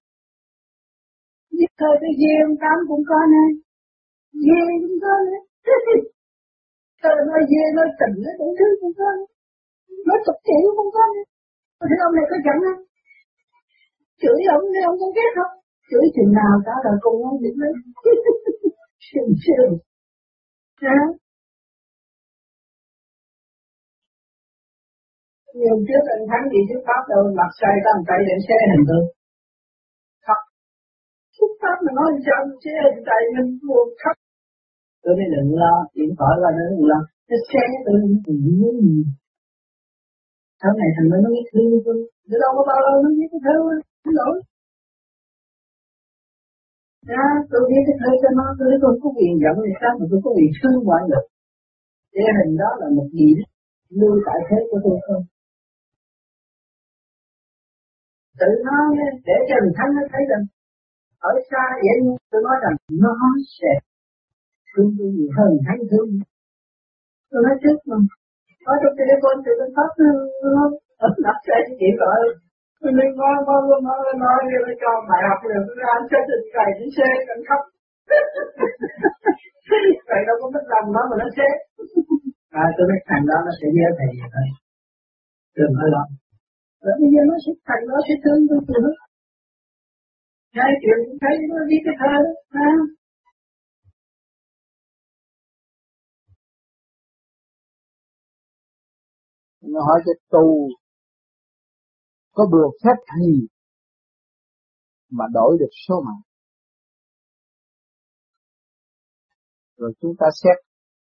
[1.58, 3.43] Giết thời cái dê ông tám cũng có nè
[4.45, 5.39] Dê cũng có nè
[7.01, 9.25] Trời nói dê nói tình nó cũng thứ cũng có nè
[10.08, 11.23] Nói tục tiểu cũng có nè
[11.89, 12.82] Thế ông này có giận không?
[14.21, 15.53] Chửi ông thì ông cũng ghét không?
[15.89, 17.73] Chửi chừng nào cả là cùng ông biết đấy
[19.10, 19.74] Sừng sừng
[20.84, 20.99] Hả?
[25.56, 28.36] Nhưng hôm trước anh thắng gì trước pháp đâu mặt sai ta một tay để
[28.47, 29.06] xe hình tượng.
[30.26, 30.41] khóc
[31.36, 34.16] xuất pháp mà nói sao xe hình tay mình buồn khóc.
[35.04, 36.99] Tôi mới đừng lo, điện thoại qua nó đừng lo.
[37.30, 37.95] Cái xe tôi
[38.26, 39.06] mình nhớ nhiều.
[40.62, 41.97] Sau này thành mới nó biết thương tôi.
[42.30, 43.56] Tôi đâu có bao lâu nó biết cái thơ
[44.04, 44.36] xin lỗi.
[47.12, 50.06] Ra tôi biết cái thơ cho nó, tôi tôi có quyền giận người khác mà
[50.12, 51.26] tôi có quyền thương mọi người.
[52.14, 53.45] Cái hình đó là một gì đó.
[53.99, 55.24] Lưu tại thế của tôi không?
[58.39, 58.77] Tự nó
[59.27, 60.43] để cho mình thánh nó thấy rằng,
[61.29, 63.13] ở xa vậy nhưng tôi nói rằng, nó
[63.59, 63.71] sẽ
[64.69, 66.09] thương tôi nhiều hơn thánh thương.
[67.31, 67.97] Tôi nói trước mà
[68.71, 69.91] ở trong telephone thì nó phát
[71.01, 72.19] nó đặt xe chỉ gọi
[72.95, 75.61] mình ngon ngon nói nói nói nói nói cho bài học rồi
[75.95, 77.61] anh sẽ trình cày đến xe cần khóc.
[80.09, 81.53] Thầy đâu có biết làm nó mà nó chết
[82.61, 84.47] à tôi biết thằng đó nó sẽ nhớ thầy vậy thôi.
[85.57, 86.03] Đừng có lo
[86.84, 88.95] rồi bây giờ nó sẽ thầy nó sẽ thương tôi từ hết
[90.57, 92.71] hai chuyện thấy nó đi cái thơ đó ha
[99.61, 100.47] nó hỏi cái tu
[102.31, 103.47] có được phép gì
[105.09, 106.21] mà đổi được số mạng?
[109.77, 110.57] Rồi chúng ta xét,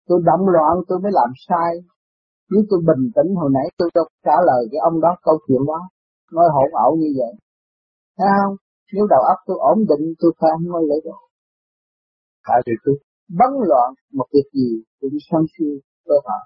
[0.07, 1.94] tôi động loạn, tôi mới làm sai
[2.55, 5.63] nếu tôi bình tĩnh hồi nãy tôi đâu trả lời cái ông đó câu chuyện
[5.71, 5.81] đó
[6.37, 7.33] nói hỗn ẩu như vậy.
[8.19, 8.55] Thấy không?
[8.95, 11.19] Nếu đầu óc tôi ổn định tôi phải không nói lễ đó.
[12.49, 12.95] Tại vì tôi
[13.39, 13.89] bấn loạn
[14.19, 14.69] một việc gì
[15.01, 15.67] đi sân si
[16.09, 16.43] cơ hội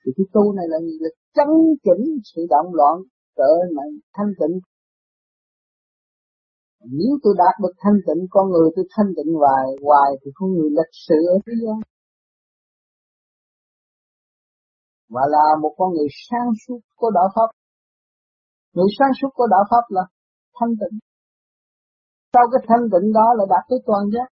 [0.00, 0.94] thì cái tu này là gì?
[1.04, 1.50] Là chấn
[1.86, 2.94] chỉnh sự động loạn
[3.38, 4.56] trở lại thanh tịnh.
[6.98, 10.48] Nếu tôi đạt được thanh tịnh con người tôi thanh tịnh hoài hoài thì con
[10.52, 11.78] người lịch sự ở thế gian
[15.14, 17.48] và là một con người sáng suốt của đạo pháp.
[18.74, 20.04] Người sáng suốt của đạo pháp là
[20.56, 20.96] thanh tịnh.
[22.32, 24.28] Sau cái thanh tịnh đó là đạt tới toàn giác.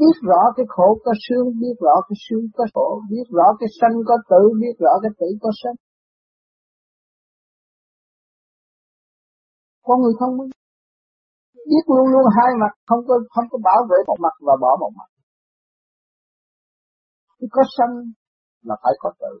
[0.00, 3.68] Biết rõ cái khổ có sướng, biết rõ cái sướng có khổ, biết rõ cái
[3.80, 5.76] sanh có tử, biết rõ cái tử có sanh.
[9.86, 10.50] Con người thông minh.
[11.70, 14.76] Biết luôn luôn hai mặt, không có không có bảo vệ một mặt và bỏ
[14.80, 15.08] một mặt
[17.38, 17.94] chứ có sanh
[18.62, 19.40] là phải có tử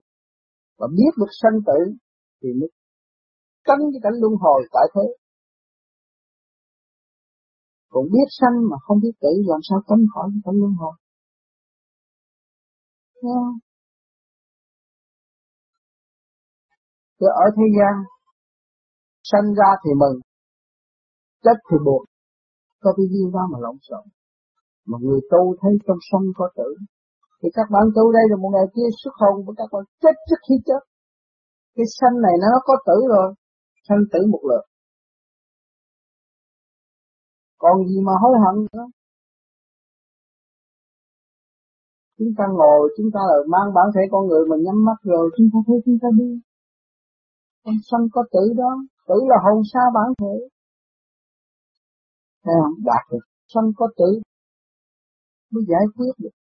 [0.78, 1.78] và biết được sanh tử
[2.42, 2.70] thì mới
[3.66, 5.06] tránh cái cảnh luân hồi tại thế.
[7.88, 10.94] Còn biết sanh mà không biết tử làm sao tránh khỏi cái cảnh luân hồi?
[13.22, 13.48] Yeah.
[17.18, 17.94] Ở thế gian,
[19.30, 20.20] sanh ra thì mừng,
[21.44, 22.04] chết thì buồn.
[22.80, 24.04] Có cái duyên đó mà lộn xộn.
[24.86, 26.76] Mà người tu thấy trong sanh có tử
[27.40, 30.14] thì các bạn tu đây rồi một ngày kia xuất hồn của các bạn chết
[30.28, 30.82] trước khi chết.
[31.76, 33.28] Cái sanh này nó có tử rồi,
[33.88, 34.64] sanh tử một lượt.
[37.58, 38.86] Còn gì mà hối hận nữa?
[42.18, 45.30] Chúng ta ngồi, chúng ta là mang bản thể con người mình nhắm mắt rồi,
[45.36, 46.30] chúng ta thấy chúng ta đi.
[47.64, 48.70] Con sanh có tử đó,
[49.08, 50.34] tử là hồn xa bản thể.
[52.44, 52.74] Thấy không?
[52.84, 53.24] Đạt được.
[53.54, 54.20] Sanh có tử.
[55.50, 56.34] Mới giải quyết được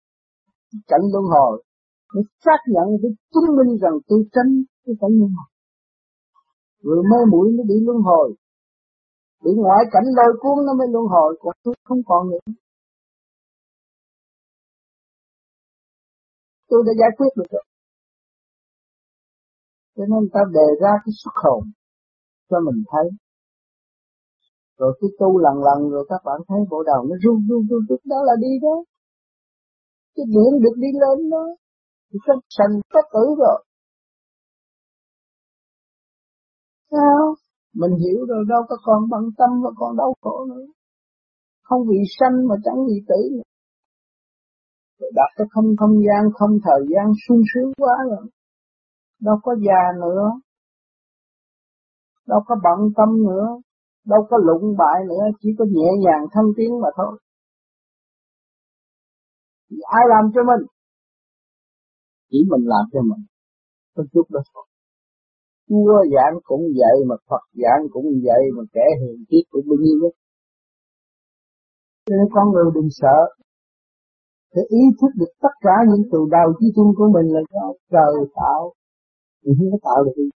[0.87, 1.63] cảnh luân hồi
[2.13, 4.51] để xác nhận để chứng minh rằng tôi tránh
[4.85, 5.49] cái cảnh luân hồi
[6.83, 8.35] vừa mê mũi nó bị luân hồi
[9.43, 12.53] bị ngoại cảnh lôi cuốn nó mới luân hồi còn tôi không còn nữa
[16.69, 17.65] tôi đã giải quyết được rồi
[19.95, 21.63] cho nên ta đề ra cái xuất hồn
[22.49, 23.05] cho mình thấy
[24.77, 27.81] rồi cứ tu lần lần rồi các bạn thấy bộ đầu nó run run run
[27.89, 28.75] run đó là đi đó
[30.15, 31.45] cái điện được đi lên đó,
[32.09, 33.65] thì sanh sanh có tử rồi.
[36.91, 37.35] Sao?
[37.73, 40.65] Mình hiểu rồi, đâu có còn bận tâm và còn đau khổ nữa.
[41.63, 43.49] Không vì sanh mà chẳng vì tử nữa.
[44.99, 48.29] Rồi đặt cái không không gian, không thời gian sung sướng quá rồi.
[49.21, 50.25] Đâu có già nữa.
[52.27, 53.47] Đâu có bận tâm nữa.
[54.05, 57.19] Đâu có lụng bại nữa, chỉ có nhẹ nhàng thăng tiến mà thôi
[59.69, 60.63] thì ai làm cho mình?
[62.29, 63.23] Chỉ mình làm cho mình.
[63.95, 64.65] Có chút đó thôi.
[65.69, 69.77] Chúa giảng cũng vậy mà Phật giảng cũng vậy mà kẻ hiền kiết cũng bao
[69.83, 70.09] nhiêu đó
[72.05, 73.17] cho nên con người đừng sợ.
[74.55, 77.65] Để ý thức được tất cả những từ đầu chí chung của mình là do
[77.91, 78.73] trời tạo.
[79.43, 80.29] Thì không có tạo được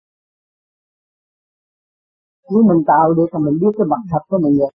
[2.52, 4.72] nếu mình tạo được thì mình biết cái mặt thật của mình rồi.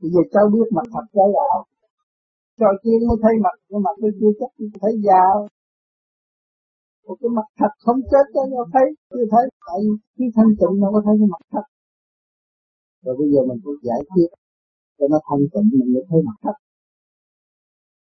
[0.00, 1.46] Bây giờ cháu biết mặt thật cháu là
[2.60, 4.50] trò chuyện mới thấy mặt, cái mặt tôi chưa chắc
[4.82, 5.22] thấy già
[7.06, 9.44] một cái mặt thật không chết cho nhau thấy, chưa thấy.
[9.66, 9.80] Tại
[10.16, 11.66] khi thanh tịnh nó có thấy cái mặt thật.
[13.04, 14.30] Rồi bây giờ mình phải giải quyết
[14.98, 16.56] cho nó thanh tịnh, mình mới thấy mặt thật.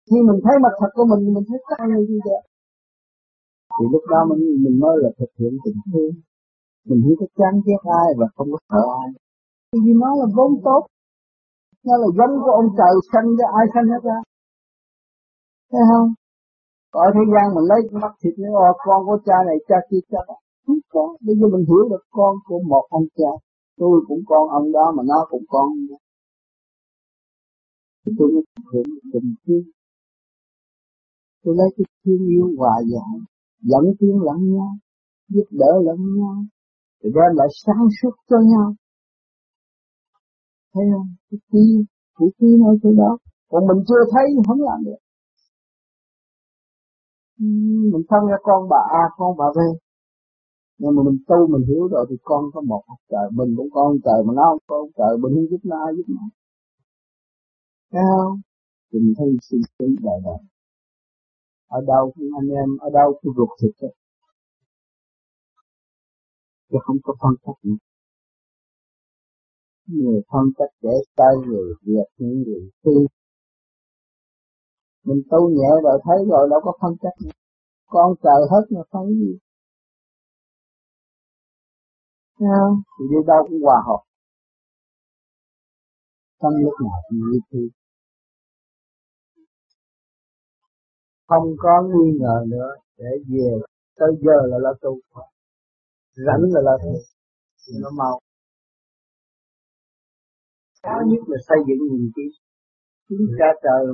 [0.08, 2.42] Khi mình thấy mặt thật của mình mình thấy tất như gì vậy
[3.74, 6.12] thì lúc đó mình mình mới là thực hiện tình thương.
[6.88, 9.08] Mình không có chán ghét ai và không có sợ ai.
[9.84, 10.82] Vì nó là vốn tốt.
[11.86, 14.18] Nó là giống của ông trời sanh ra, ai sanh hết ra?
[15.74, 16.08] Thấy không?
[17.04, 20.02] Ở thế gian mình lấy mắt thịt nữa oh, con của cha này cha kia
[20.10, 20.36] cha đó.
[20.66, 21.04] Không có.
[21.26, 23.32] Bây giờ mình hiểu được con của một ông cha.
[23.80, 25.98] Tôi cũng con ông đó mà nó cũng con ông đó.
[28.18, 29.64] Tôi mới thực hiện tình thương
[31.44, 33.14] tôi lấy cái thương yêu hòa giải
[33.60, 34.70] dẫn tiến lẫn nhau
[35.28, 36.36] giúp đỡ lẫn nhau
[37.02, 38.74] để đem lại sáng suốt cho nhau.
[40.74, 41.08] Thấy không?
[41.30, 41.74] Cái kia,
[42.18, 43.18] cái kia nói chỗ đó.
[43.50, 45.00] Còn mình chưa thấy không làm được
[47.92, 49.58] mình thân ra con, bà A, con, bà B.
[50.78, 53.68] Nhưng mà mình tu mình hiểu rồi thì con có một ông trời, mình cũng
[53.72, 56.22] con trời, mà nó không có ông trời mình không giúp nó, ai giúp nó.
[57.92, 58.40] Thấy không?
[58.92, 60.38] Thì mình thấy sinh tử đời đời.
[61.68, 63.88] Ở đâu cũng anh em, ở đâu cũng ruột thịt đó.
[66.74, 67.74] chứ không có phân cách nữa.
[69.86, 73.06] Người phân cách để sai người việc những người tư
[75.04, 77.30] mình tu nhẹ rồi thấy rồi đâu có phân cách nữa
[77.94, 79.38] con trời hết mà phân gì.
[82.38, 82.82] Không?
[82.98, 84.02] Thì đi đâu cũng hòa hợp.
[86.42, 87.58] Trong lúc nào cũng như thế.
[91.26, 92.70] Không có nghi ngờ nữa.
[92.96, 93.50] Để về
[93.96, 95.00] tới giờ là là tu.
[96.26, 96.92] Rảnh là là tu.
[97.66, 98.20] Thì nó mau.
[100.82, 102.28] Cao nhất là xây dựng niềm tin
[103.08, 103.86] chúng cha trời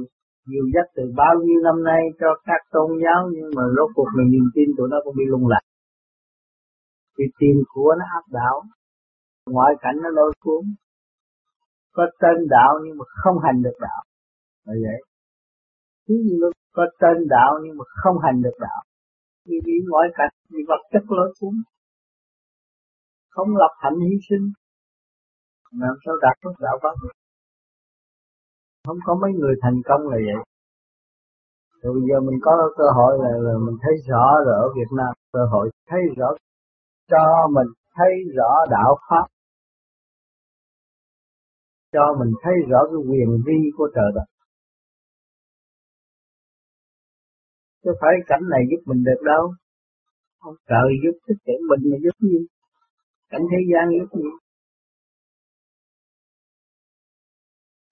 [0.49, 4.09] nhiều dắt từ bao nhiêu năm nay cho các tôn giáo, nhưng mà rốt cuộc
[4.17, 5.65] là niềm tin tụi nó cũng bị lung lạc.
[7.19, 8.63] Thì tim của nó áp đảo,
[9.47, 10.65] ngoại cảnh nó lôi cuốn.
[11.93, 14.03] Có tên đạo nhưng mà không hành được đạo.
[14.65, 15.01] Là vậy.
[16.09, 18.81] Thứ như nó có tên đạo nhưng mà không hành được đạo?
[19.47, 21.55] Vì bị ngoại cảnh, vì vật chất lôi cuốn.
[23.31, 24.47] Không lập hạnh hy sinh.
[25.81, 27.20] Làm sao đạt được đạo pháp được?
[28.91, 30.43] Không có mấy người thành công là vậy.
[31.83, 34.91] Rồi bây giờ mình có cơ hội là, là mình thấy rõ rồi ở Việt
[34.99, 36.29] Nam cơ hội thấy rõ
[37.11, 37.67] cho mình
[37.97, 39.27] thấy rõ đạo pháp.
[41.93, 44.25] Cho mình thấy rõ cái quyền vi của trời đất.
[47.85, 49.53] Chứ phải cảnh này giúp mình được đâu.
[50.41, 52.39] Không trời giúp chứ kể mình mà giúp gì?
[53.31, 54.29] Cảnh thế gian giúp gì?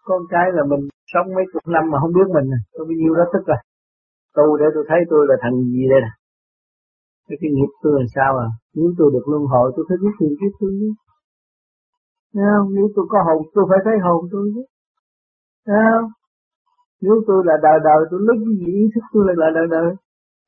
[0.08, 0.82] Con cái là mình
[1.12, 2.60] sống mấy chục năm mà không biết mình à.
[2.74, 3.58] tôi bao nhiêu đó tức là
[4.36, 6.12] tu để tôi thấy tôi là thằng gì đây nè?
[7.26, 8.48] Cái cái nghiệp tôi là sao à?
[8.76, 10.90] Nếu tôi được luân hồi tôi phải biết tiền kiếp tôi chứ.
[12.34, 12.66] Không?
[12.76, 14.62] nếu tôi có hồn tôi phải thấy hồn tôi chứ.
[15.66, 16.06] Không?
[17.04, 19.66] nếu tôi là đời đời tôi lấy cái gì ý thức tôi là, là đời
[19.76, 19.88] đời?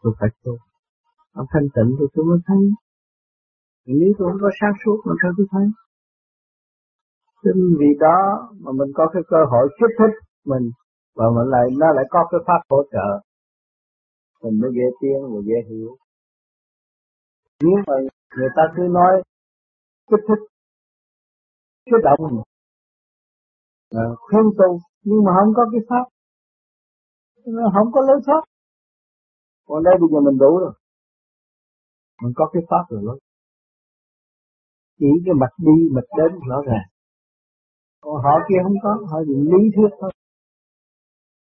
[0.02, 0.52] Tôi phải tu.
[1.40, 2.62] Ông thanh tịnh tôi tôi mới thấy.
[3.86, 5.66] Nếu tôi không có sáng suốt làm sao tôi thấy?
[7.42, 10.14] Chính vì đó mà mình có cái cơ hội kích thích
[10.44, 10.70] mình
[11.16, 13.08] và mình lại nó lại có cái pháp hỗ trợ.
[14.42, 15.96] Mình mới dễ tiến và dễ hiểu.
[17.62, 17.94] Nếu mà
[18.36, 19.22] người ta cứ nói
[20.10, 20.42] kích thích
[21.86, 22.42] kích động
[23.90, 26.04] à, khuyên tu nhưng mà không có cái pháp
[27.74, 28.42] không có lối thoát
[29.70, 30.72] còn đây bây giờ mình đủ rồi.
[32.22, 33.14] Mình có cái pháp rồi đó.
[34.98, 36.86] Chỉ cái mạch đi mạch đến rõ ràng
[38.04, 40.10] còn họ kia không có, họ chỉ lý thuyết thôi.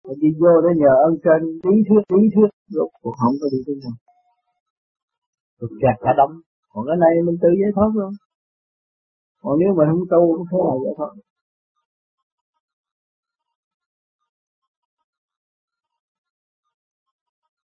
[0.04, 2.50] Họ đi vô để nhờ ơn trên lý thuyết lý thuyết.
[2.74, 3.96] Rồi cuộc không có đi tới nào
[5.62, 6.34] được kẹt cả đống.
[6.72, 8.12] Còn cái này mình tự giải thoát luôn.
[9.42, 11.12] Còn nếu mà không tu cũng thế nào giải thoát.